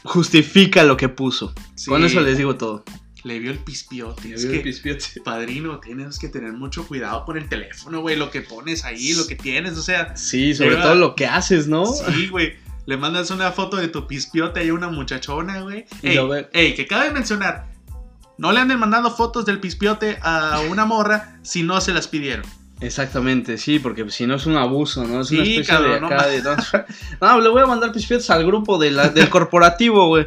[0.04, 1.54] justifica lo que puso.
[1.76, 1.90] Sí.
[1.90, 2.84] Con eso les digo todo.
[3.24, 4.34] Le vio el pispiote.
[4.34, 8.16] Es que, padrino, tienes que tener mucho cuidado con el teléfono, güey.
[8.16, 9.78] Lo que pones ahí, lo que tienes.
[9.78, 11.86] O sea, Sí, sobre todo lo que haces, ¿no?
[11.86, 12.56] sí, güey.
[12.88, 15.86] Le mandas una foto de tu pispiote a una muchachona, güey.
[16.02, 16.18] Y
[16.54, 17.68] Ey, que cabe mencionar.
[18.38, 22.46] No le anden mandando fotos del pispiote a una morra si no se las pidieron.
[22.80, 25.22] Exactamente, sí, porque si no es un abuso, ¿no?
[25.22, 26.42] Es una Sí, especie cabrón, de no de-
[27.20, 30.26] No, No, le voy a mandar pispiotes al grupo de la- del corporativo, güey.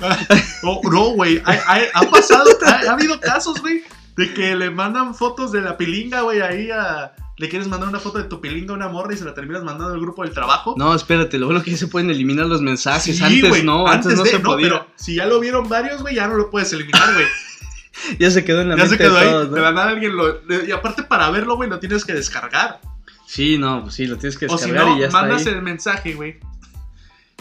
[0.62, 1.40] No, no, güey.
[1.46, 3.82] hay- hay- Ha pasado, ha, ha habido casos, güey,
[4.20, 7.12] de que le mandan fotos de la pilinga, güey, ahí a.
[7.38, 9.64] Le quieres mandar una foto de tu pilinga a una morra y se la terminas
[9.64, 10.74] mandando al grupo del trabajo.
[10.76, 13.16] No, espérate, lo bueno que ya se pueden eliminar los mensajes.
[13.16, 14.68] Sí, antes güey, no, antes, no de- se podía.
[14.68, 17.26] pero si ya lo vieron varios, güey, ya no lo puedes eliminar, güey.
[18.18, 19.28] Ya se quedó en la ya se quedó de ahí.
[19.30, 19.54] todos, ¿no?
[19.56, 20.40] De la nada alguien lo.
[20.66, 22.80] Y aparte, para verlo, güey, lo tienes que descargar.
[23.26, 25.46] Sí, no, pues sí, lo tienes que O si descargar no, y ya está mandas
[25.46, 25.52] ahí.
[25.52, 26.38] el mensaje, güey.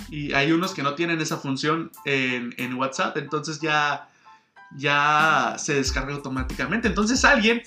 [0.09, 4.09] Y hay unos que no tienen esa función en, en WhatsApp, entonces ya,
[4.76, 6.88] ya se descarga automáticamente.
[6.88, 7.61] Entonces alguien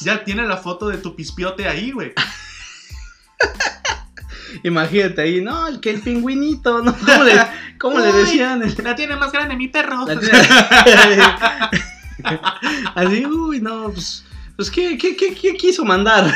[0.00, 2.12] ya tiene la foto de tu pispiote ahí, güey.
[4.64, 6.94] Imagínate ahí, no, el que el pingüinito, ¿no?
[6.94, 7.32] ¿Cómo le,
[7.78, 8.18] cómo le Uy.
[8.20, 8.62] decían?
[8.84, 10.04] La tiene más grande mi perro.
[10.06, 11.22] Tiene-
[12.94, 14.24] Así, uy, no, pues,
[14.56, 16.32] pues ¿qué, qué, qué, qué quiso mandar?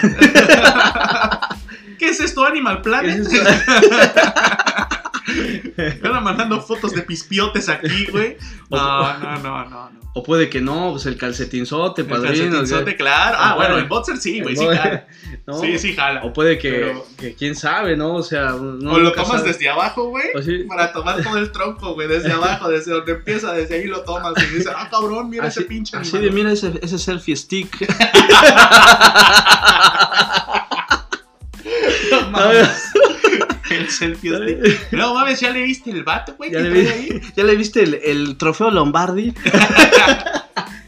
[1.98, 3.20] ¿Qué es esto, Animal ¿Qué Planet?
[3.20, 3.44] es eso?
[5.76, 8.36] Están mandando fotos de pispiotes aquí, güey.
[8.70, 9.90] No, no, no, no.
[9.90, 10.06] no.
[10.18, 12.32] O puede que no, pues el calcetinzote, El padrino.
[12.50, 13.36] calcetinzote, que- claro.
[13.38, 14.66] Ah, Ah, bueno, en Boxer sí, güey, el sí.
[15.46, 15.60] ¿no?
[15.60, 16.24] Sí, sí, jala.
[16.24, 18.14] O puede que, Pero- que quién sabe, ¿no?
[18.14, 20.24] O sea, no, o lo tomas desde abajo, güey.
[20.42, 20.64] Sí.
[20.66, 24.32] Para tomar todo el tronco, güey, desde abajo, desde donde empieza, desde ahí lo tomas
[24.42, 26.34] y dices, ah, cabrón, mira Así, ese pinche así animal".
[26.34, 27.76] de, mira ese, ese selfie stick.
[32.10, 32.85] No mames.
[33.76, 34.58] El selfie.
[34.92, 36.50] No mames, ya le viste el vato, güey.
[36.52, 37.20] ¿Ya, vi- ahí?
[37.36, 39.32] ¿Ya le viste el, el trofeo Lombardi?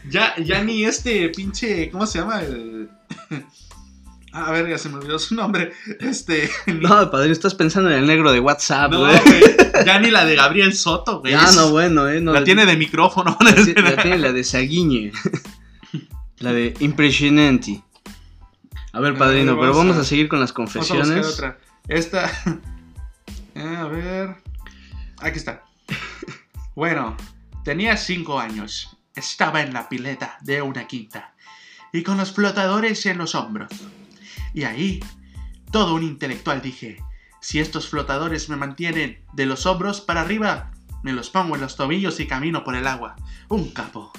[0.09, 1.91] Ya, ya ni este pinche.
[1.91, 2.41] ¿Cómo se llama?
[2.41, 2.89] El.
[4.31, 5.71] A ver, ya se me olvidó su nombre.
[5.99, 6.49] Este.
[6.65, 9.19] No, padrino, estás pensando en el negro de WhatsApp, No, güey.
[9.23, 9.41] güey.
[9.85, 11.35] Ya ni la de Gabriel Soto, güey.
[11.35, 12.19] Ah, no, bueno, eh.
[12.21, 13.37] No, la tiene de micrófono.
[13.39, 15.11] la la tiene la de Saguiñe.
[16.39, 17.83] La de impresionante.
[18.93, 20.97] A ver, A padrino, ver, pero vamos a- a seguir con las Vamos a buscar
[20.97, 21.33] confesiones.
[21.33, 21.59] otra.
[21.87, 22.31] Esta.
[23.59, 24.37] Eh, A ver.
[25.21, 25.65] Aquí está.
[26.75, 27.17] Bueno,
[27.65, 28.97] tenía cinco años.
[29.15, 31.33] Estaba en la pileta de una quinta.
[31.91, 33.69] Y con los flotadores en los hombros.
[34.53, 35.01] Y ahí,
[35.71, 37.03] todo un intelectual dije:
[37.41, 40.71] si estos flotadores me mantienen de los hombros para arriba,
[41.03, 43.17] me los pongo en los tobillos y camino por el agua.
[43.49, 44.13] Un capo.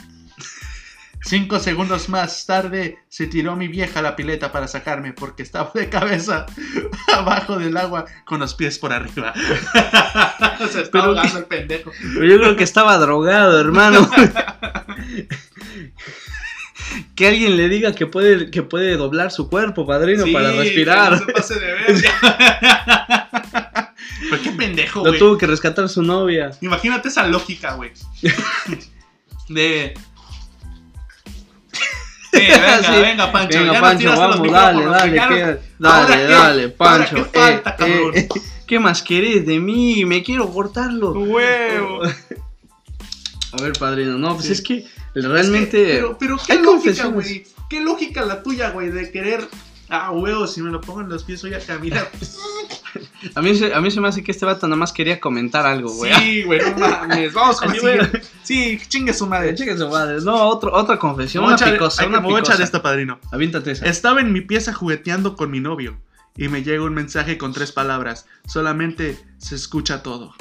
[1.23, 5.71] Cinco segundos más tarde se tiró mi vieja a la pileta para sacarme porque estaba
[5.75, 6.47] de cabeza
[7.13, 9.35] abajo del agua con los pies por arriba.
[10.73, 11.93] se está ahogando el pendejo.
[12.15, 14.09] Yo creo que estaba drogado, hermano.
[17.15, 20.59] que alguien le diga que puede, que puede doblar su cuerpo, padrino, Sí, para que
[20.61, 21.13] respirar.
[21.13, 22.03] no se pase de.
[24.31, 25.19] Pero qué pendejo, Lo güey.
[25.19, 26.51] tuvo que rescatar su novia.
[26.61, 27.93] Imagínate esa lógica, güey.
[29.49, 29.95] De.
[32.33, 33.01] Sí, venga, Sí.
[33.01, 33.59] venga, Pancho.
[33.59, 35.59] Venga, ya Pancho, vamos, dale, dale, ya no- qué- ¿Ahora
[36.09, 36.33] dale, qué?
[36.33, 37.15] dale, ¿Ahora Pancho.
[37.33, 38.29] qué eh, falta, eh, eh,
[38.67, 40.05] ¿Qué más querés de mí?
[40.05, 41.11] Me quiero cortarlo.
[41.13, 42.03] Huevo.
[43.53, 44.53] A ver, padrino, no, pues Sí.
[44.53, 45.85] es que Es que, realmente.
[45.95, 47.45] pero, pero qué hay lógica, güey.
[47.69, 49.49] Qué lógica la tuya, güey, de querer.
[49.91, 52.09] Ah, huevo, si me lo pongo en los pies voy a caminar.
[53.35, 55.65] A mí, se, a mí se me hace que este vato nada más quería comentar
[55.65, 56.13] algo, güey.
[56.15, 57.33] Sí, güey, no mames.
[57.33, 58.23] Vamos con siguiente.
[58.43, 59.55] Sí, chingue su madre.
[59.55, 60.21] Cheque su madre.
[60.23, 61.45] No, otro, otra confesión.
[61.45, 62.61] Una picosa, una picosa.
[62.63, 63.21] esta, padrino.
[63.31, 63.85] Aviéntate esa.
[63.85, 66.01] Estaba en mi pieza jugueteando con mi novio
[66.37, 68.27] y me llega un mensaje con tres palabras.
[68.47, 70.35] Solamente se escucha todo.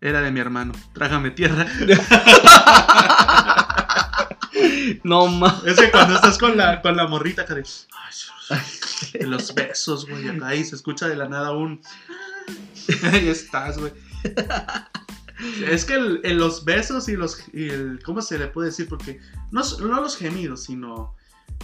[0.00, 0.72] Era de mi hermano.
[0.94, 1.66] Trágame tierra.
[5.02, 5.64] No mames.
[5.66, 7.62] Ese cuando estás con la, con la morrita acá de...
[7.62, 8.12] Ay,
[9.12, 10.28] de los besos, güey.
[10.28, 11.80] Acá y se escucha de la nada un...
[13.12, 13.92] Ahí estás, güey.
[15.68, 17.38] Es que el- los besos y los...
[17.52, 17.68] y
[18.04, 18.88] ¿Cómo se le puede decir?
[18.88, 19.20] Porque
[19.50, 21.14] no, no los gemidos, sino...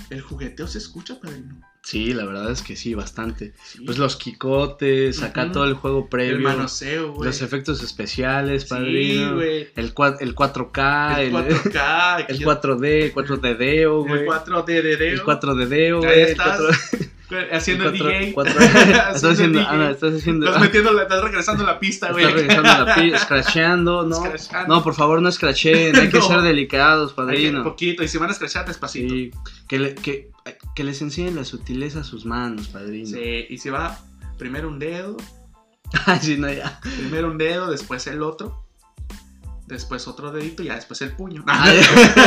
[0.09, 1.61] El jugueteo se escucha, padrino.
[1.82, 3.55] Sí, la verdad es que sí, bastante.
[3.64, 3.84] Sí.
[3.86, 6.40] Pues los quicotes, acá todo el juego el previo.
[6.48, 7.26] manoseo, güey.
[7.26, 9.34] Los efectos especiales, Sí, padrino.
[9.36, 9.68] güey.
[9.76, 12.24] el, cua- el 4K, El el, 4K.
[12.28, 14.20] el aquí- 4D, el 4 de Deo, güey.
[14.20, 15.12] El 4 de dedeo.
[15.14, 16.20] El 4 de Deo, Ahí güey.
[16.20, 17.09] el estás, 4
[17.53, 18.33] Haciendo el 4 DJ.
[18.33, 19.70] cuatro- Haciendo Estás haciendo, DJ.
[19.70, 20.47] ah, no, estás haciendo.
[20.47, 22.24] Estás metiendo, la- estás regresando a la pista, güey.
[22.24, 24.16] Estás regresando a la pista, scratcheando, ¿no?
[24.16, 24.74] Scratchando.
[24.74, 27.62] No, por favor, no scratchen, hay que ser delicados, padrino.
[27.64, 28.03] poquito.
[28.03, 29.14] Y si van a escrachar, despacito.
[29.14, 29.31] Sí.
[29.68, 30.31] Que, le- que,
[30.74, 33.18] que les enseñen la sutileza a sus manos, padrino.
[33.49, 33.99] Y si va
[34.39, 35.16] primero un dedo,
[36.07, 36.81] Ay, sí, no, ya.
[36.83, 38.64] primero un dedo, después el otro.
[39.70, 41.44] Después otro dedito y ya después el puño.
[41.46, 41.80] Ay,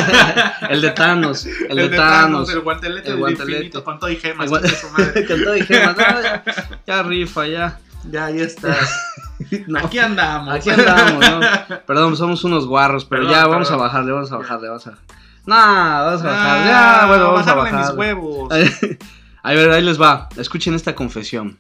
[0.70, 2.50] el de Thanos, el, de Thanos, Thanos.
[2.50, 3.52] El guantelete El guantelete.
[3.54, 4.50] infinito con todo y gemas.
[4.50, 5.28] El.
[5.28, 6.44] Con todo y gemas, no, ya,
[6.88, 7.80] ya rifa, ya.
[8.10, 8.78] Ya, ahí estás.
[9.68, 10.54] No, Aquí andamos.
[10.56, 11.40] aquí andamos, ¿no?
[11.86, 13.82] Perdón, somos unos guarros, pero Perdón, ya vamos perdón.
[13.82, 14.92] a bajarle, vamos a bajarle, vamos a.
[14.92, 16.66] No, vamos a bajar, Ah,
[17.02, 17.92] ya, bueno, vamos a bajarle bajar.
[17.92, 18.54] mis huevos.
[19.44, 20.30] A ver, ahí les va.
[20.38, 21.58] Escuchen esta confesión.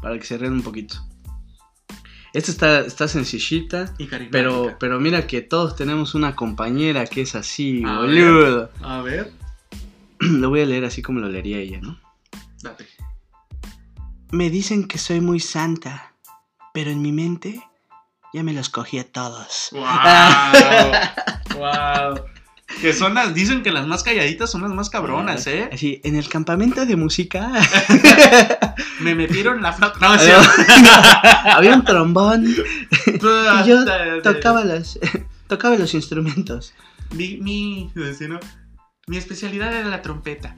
[0.00, 0.94] Para que se rían un poquito.
[2.32, 3.94] Esta está, está sencillita.
[3.98, 4.06] Y.
[4.30, 8.70] Pero, pero mira que todos tenemos una compañera que es así, A boludo.
[8.82, 9.32] A ver,
[10.20, 11.98] Lo voy a leer así como lo leería ella, ¿no?
[12.62, 12.86] date.
[14.30, 16.14] Me dicen que soy muy santa,
[16.74, 17.60] pero en mi mente
[18.34, 19.70] ya me los cogí a todos.
[19.72, 19.80] ¡Wow!
[21.56, 22.24] ¡Wow!
[22.80, 23.34] Que son las.
[23.34, 25.68] Dicen que las más calladitas son las más cabronas, ¿eh?
[25.72, 27.50] Así, en el campamento de música
[29.00, 29.98] Me metieron la flauta.
[30.00, 30.30] No, sí.
[31.44, 33.84] había un trombón y yo
[34.22, 34.98] tocaba los,
[35.46, 36.74] tocaba los instrumentos.
[37.12, 38.40] Mi, mi, ¿no?
[39.06, 40.54] mi especialidad era la trompeta.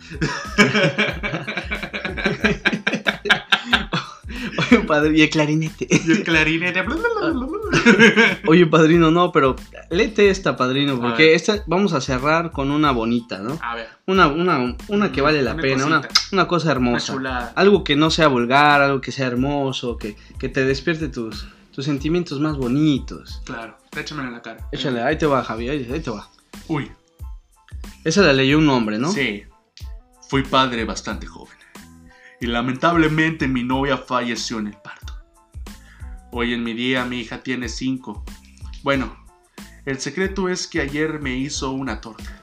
[4.58, 5.86] Oye, padre, y el clarinete.
[5.90, 6.82] Y el clarinete.
[8.46, 9.56] Oye, padrino, no, pero
[9.90, 13.58] léete esta, padrino, porque esta vamos a cerrar con una bonita, ¿no?
[13.62, 17.12] A ver, Una, una, una que vale la Una pena, una, una cosa una hermosa.
[17.14, 17.52] chulada.
[17.56, 21.84] Algo que no sea vulgar, algo que sea hermoso, que, que te despierte tus, tus
[21.84, 23.40] sentimientos más bonitos.
[23.44, 24.68] Claro, échamelo en la cara.
[24.72, 26.28] Échale, ahí te va, Javi, ahí, ahí te va.
[26.68, 26.90] Uy,
[28.04, 29.10] Esa la leyó un hombre, ¿no?
[29.12, 29.44] sí.
[30.28, 31.52] Fui padre bastante joven.
[32.42, 35.14] Y lamentablemente mi novia falleció en el parto.
[36.32, 38.24] Hoy en mi día mi hija tiene cinco.
[38.82, 39.16] Bueno,
[39.86, 42.42] el secreto es que ayer me hizo una torta.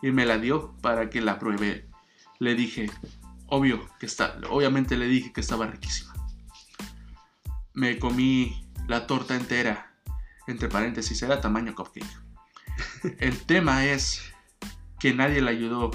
[0.00, 1.86] Y me la dio para que la pruebe.
[2.38, 2.90] Le dije,
[3.46, 6.14] obvio que está, obviamente le dije que estaba riquísima.
[7.74, 9.92] me comí la torta entera.
[10.46, 12.06] Entre paréntesis, era tamaño cupcake.
[13.18, 14.22] El tema es
[14.98, 15.90] que nadie le ayudó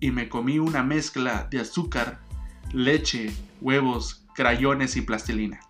[0.00, 2.23] y me comí una mezcla de azúcar,
[2.74, 5.60] leche, huevos, crayones y plastilina.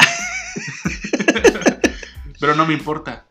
[2.40, 3.26] Pero no me importa.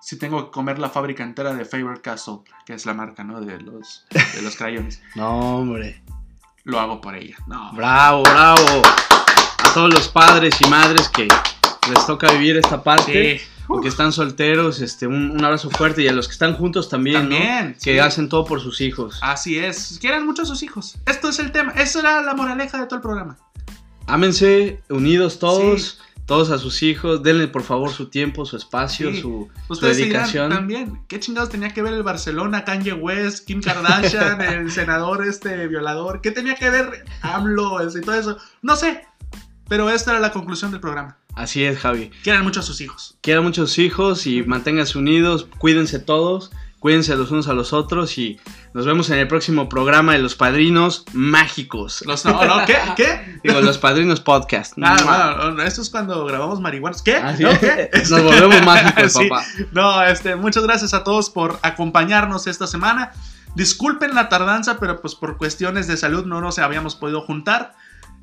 [0.00, 3.40] Si tengo que comer la fábrica entera de Faber Castle, que es la marca, ¿no?
[3.40, 5.00] De los, de los crayones.
[5.14, 6.02] No, hombre.
[6.64, 7.36] Lo hago por ella.
[7.46, 7.72] No.
[7.72, 8.82] Bravo, bravo.
[9.64, 11.28] A todos los padres y madres que
[11.90, 13.38] les toca vivir esta parte.
[13.38, 13.44] Sí.
[13.66, 16.02] o que están solteros, este, un, un abrazo fuerte.
[16.02, 17.36] Y a los que están juntos también, ¿no?
[17.36, 19.18] También, Que hacen todo por sus hijos.
[19.22, 19.98] Así es.
[20.00, 20.96] Quieran mucho a sus hijos.
[21.06, 21.72] Esto es el tema.
[21.72, 23.38] Esa era la moraleja de todo el programa.
[24.06, 27.22] Ámense, unidos todos, todos a sus hijos.
[27.22, 29.22] Denle por favor su tiempo, su espacio, Sí.
[29.22, 30.50] su, su Ustedes dedicación.
[30.50, 31.00] también.
[31.08, 36.20] ¿Qué chingados tenía que ver el Barcelona, Kanye West, Kim Kardashian, el senador este violador?
[36.20, 38.36] ¿Qué tenía que ver AMLO y todo eso?
[38.60, 39.06] No sé.
[39.68, 41.16] Pero esta era la conclusión del programa.
[41.36, 42.10] Así es, Javi.
[42.22, 43.16] Quieran mucho a sus hijos.
[43.20, 48.38] Quieran muchos hijos y manténganse unidos, cuídense todos, cuídense los unos a los otros y
[48.72, 52.04] nos vemos en el próximo programa de Los Padrinos Mágicos.
[52.06, 52.76] Los, no, no, ¿Qué?
[52.96, 53.40] ¿Qué?
[53.44, 54.74] Digo, Los Padrinos Podcast.
[54.82, 57.02] Ah, bueno, esto es cuando grabamos marihuanos.
[57.02, 57.16] ¿Qué?
[57.16, 57.42] Ah, ¿sí?
[57.42, 57.58] ¿No?
[57.58, 57.90] ¿Qué?
[58.10, 59.28] Nos volvemos mágicos, Sí.
[59.28, 59.44] papá.
[59.72, 63.12] No, este, muchas gracias a todos por acompañarnos esta semana.
[63.54, 67.74] Disculpen la tardanza, pero pues por cuestiones de salud no nos habíamos podido juntar.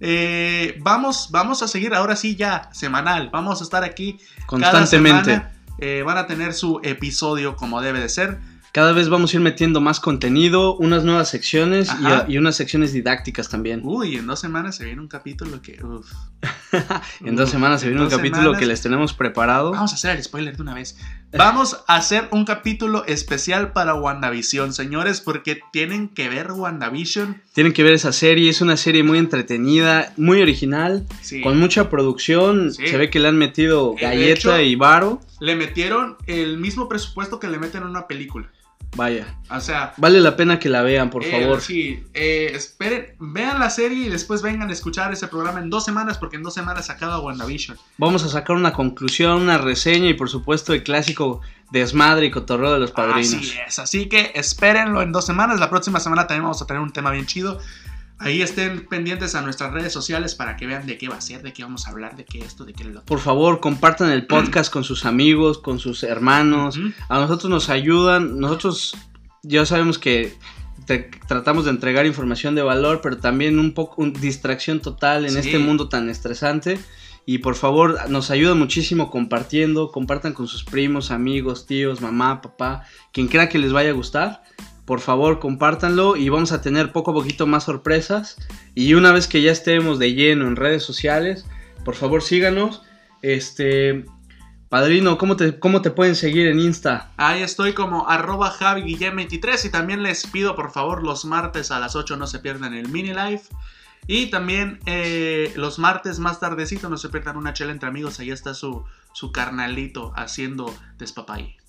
[0.03, 3.29] Eh, vamos, vamos a seguir ahora sí ya semanal.
[3.31, 5.31] Vamos a estar aquí cada Constantemente.
[5.31, 5.51] semana.
[5.77, 8.39] Eh, van a tener su episodio como debe de ser.
[8.71, 11.91] Cada vez vamos a ir metiendo más contenido, unas nuevas secciones
[12.29, 13.81] y, unas secciones didácticas también.
[13.83, 15.83] Uy, en dos semanas se viene un capítulo que.
[15.83, 16.09] uf.
[17.25, 18.59] En dos semanas se en viene un capítulo semanas.
[18.59, 19.71] que les tenemos preparado.
[19.71, 20.97] Vamos a hacer el spoiler de una vez.
[21.33, 27.41] Vamos a hacer un capítulo especial para WandaVision, señores, porque tienen que ver WandaVision.
[27.53, 31.39] Tienen que ver esa serie, es una serie muy entretenida, muy original, Sí.
[31.41, 32.73] con mucha producción.
[32.73, 32.85] Sí.
[32.87, 35.21] Se ve que le han metido De galleta hecho- y varo.
[35.39, 38.51] Le metieron el mismo presupuesto que le meten a una película.
[38.95, 41.61] Vaya, O sea, vale la pena que la vean, por eh, favor.
[41.61, 45.85] Sí, eh, esperen, vean la serie y después vengan a escuchar ese programa en dos
[45.85, 47.77] semanas, porque en dos semanas se acaba WandaVision.
[47.97, 51.39] Vamos a sacar una conclusión, una reseña y por supuesto el clásico
[51.71, 53.33] desmadre y cotorreo de los padrinos.
[53.33, 55.59] Así es, así que espérenlo en dos semanas.
[55.61, 57.59] La próxima semana también vamos a tener un tema bien chido.
[58.21, 61.41] Ahí estén pendientes a nuestras redes sociales para que vean de qué va a ser,
[61.41, 63.03] de qué vamos a hablar, de qué esto, de qué lo.
[63.03, 66.79] Por favor, compartan el podcast con sus amigos, con sus hermanos.
[67.09, 68.39] A nosotros nos ayudan.
[68.39, 68.95] Nosotros
[69.41, 70.33] ya sabemos que
[71.27, 75.39] tratamos de entregar información de valor, pero también un poco un- distracción total en Sí.
[75.39, 76.79] este mundo tan estresante.
[77.25, 79.91] Y por favor, nos ayuda muchísimo compartiendo.
[79.91, 84.43] Compartan con sus primos, amigos, tíos, mamá, papá, quien crea que les vaya a gustar.
[84.85, 88.37] Por favor, compártanlo y vamos a tener poco a poquito más sorpresas.
[88.75, 91.45] Y una vez que ya estemos de lleno en redes sociales,
[91.85, 92.81] por favor síganos.
[93.21, 94.05] Este,
[94.69, 97.11] padrino, ¿cómo te, cómo te pueden seguir en Insta?
[97.17, 101.95] Ahí estoy como arroba javiguillem23 y también les pido por favor los martes a las
[101.95, 103.43] 8 no se pierdan el mini live.
[104.07, 108.19] Y también eh, los martes más tardecito no se pierdan una chela entre amigos.
[108.19, 111.60] Ahí está su, su carnalito haciendo despapay.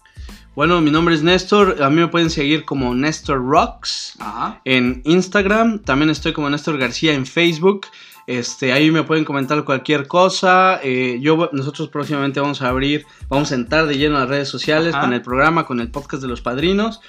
[0.55, 1.83] Bueno, mi nombre es Néstor.
[1.83, 4.61] A mí me pueden seguir como Néstor Rocks Ajá.
[4.65, 5.79] en Instagram.
[5.79, 7.87] También estoy como Néstor García en Facebook.
[8.27, 10.79] Este, ahí me pueden comentar cualquier cosa.
[10.83, 14.49] Eh, yo, nosotros próximamente vamos a abrir, vamos a entrar de lleno a las redes
[14.49, 15.03] sociales Ajá.
[15.03, 17.01] con el programa, con el podcast de los padrinos,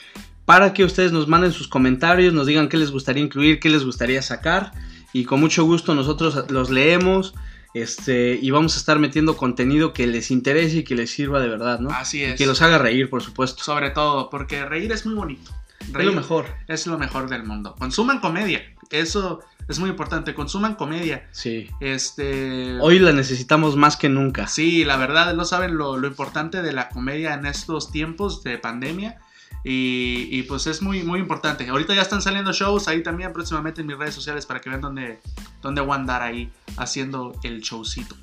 [0.45, 3.85] para que ustedes nos manden sus comentarios, nos digan qué les gustaría incluir, qué les
[3.85, 4.71] gustaría sacar.
[5.11, 7.35] Y con mucho gusto nosotros los leemos.
[7.73, 11.47] Este, y vamos a estar metiendo contenido que les interese y que les sirva de
[11.47, 11.89] verdad, ¿no?
[11.89, 12.37] Así Y es.
[12.37, 13.63] que los haga reír, por supuesto.
[13.63, 15.51] Sobre todo, porque reír es muy bonito.
[15.81, 16.45] Es Reír lo mejor.
[16.67, 17.75] es lo mejor del mundo.
[17.77, 18.61] Consuman comedia.
[18.89, 20.33] Eso es muy importante.
[20.33, 21.27] Consuman comedia.
[21.31, 21.69] Sí.
[21.81, 22.77] Este.
[22.79, 24.47] Hoy la necesitamos más que nunca.
[24.47, 28.57] Sí, la verdad, no saben lo, lo importante de la comedia en estos tiempos de
[28.59, 29.17] pandemia.
[29.63, 31.67] Y, y, pues es muy, muy importante.
[31.69, 34.81] Ahorita ya están saliendo shows ahí también próximamente en mis redes sociales para que vean
[34.81, 35.21] dónde,
[35.61, 38.15] dónde voy a andar ahí haciendo el showcito.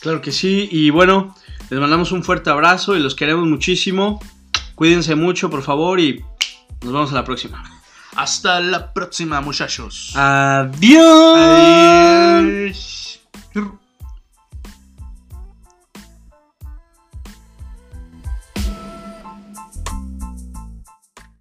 [0.00, 0.68] Claro que sí.
[0.70, 1.34] Y bueno,
[1.70, 4.20] les mandamos un fuerte abrazo y los queremos muchísimo.
[4.74, 6.24] Cuídense mucho, por favor, y
[6.82, 7.62] nos vemos a la próxima.
[8.16, 10.12] Hasta la próxima, muchachos.
[10.14, 11.38] Adiós.
[13.54, 13.80] Adiós.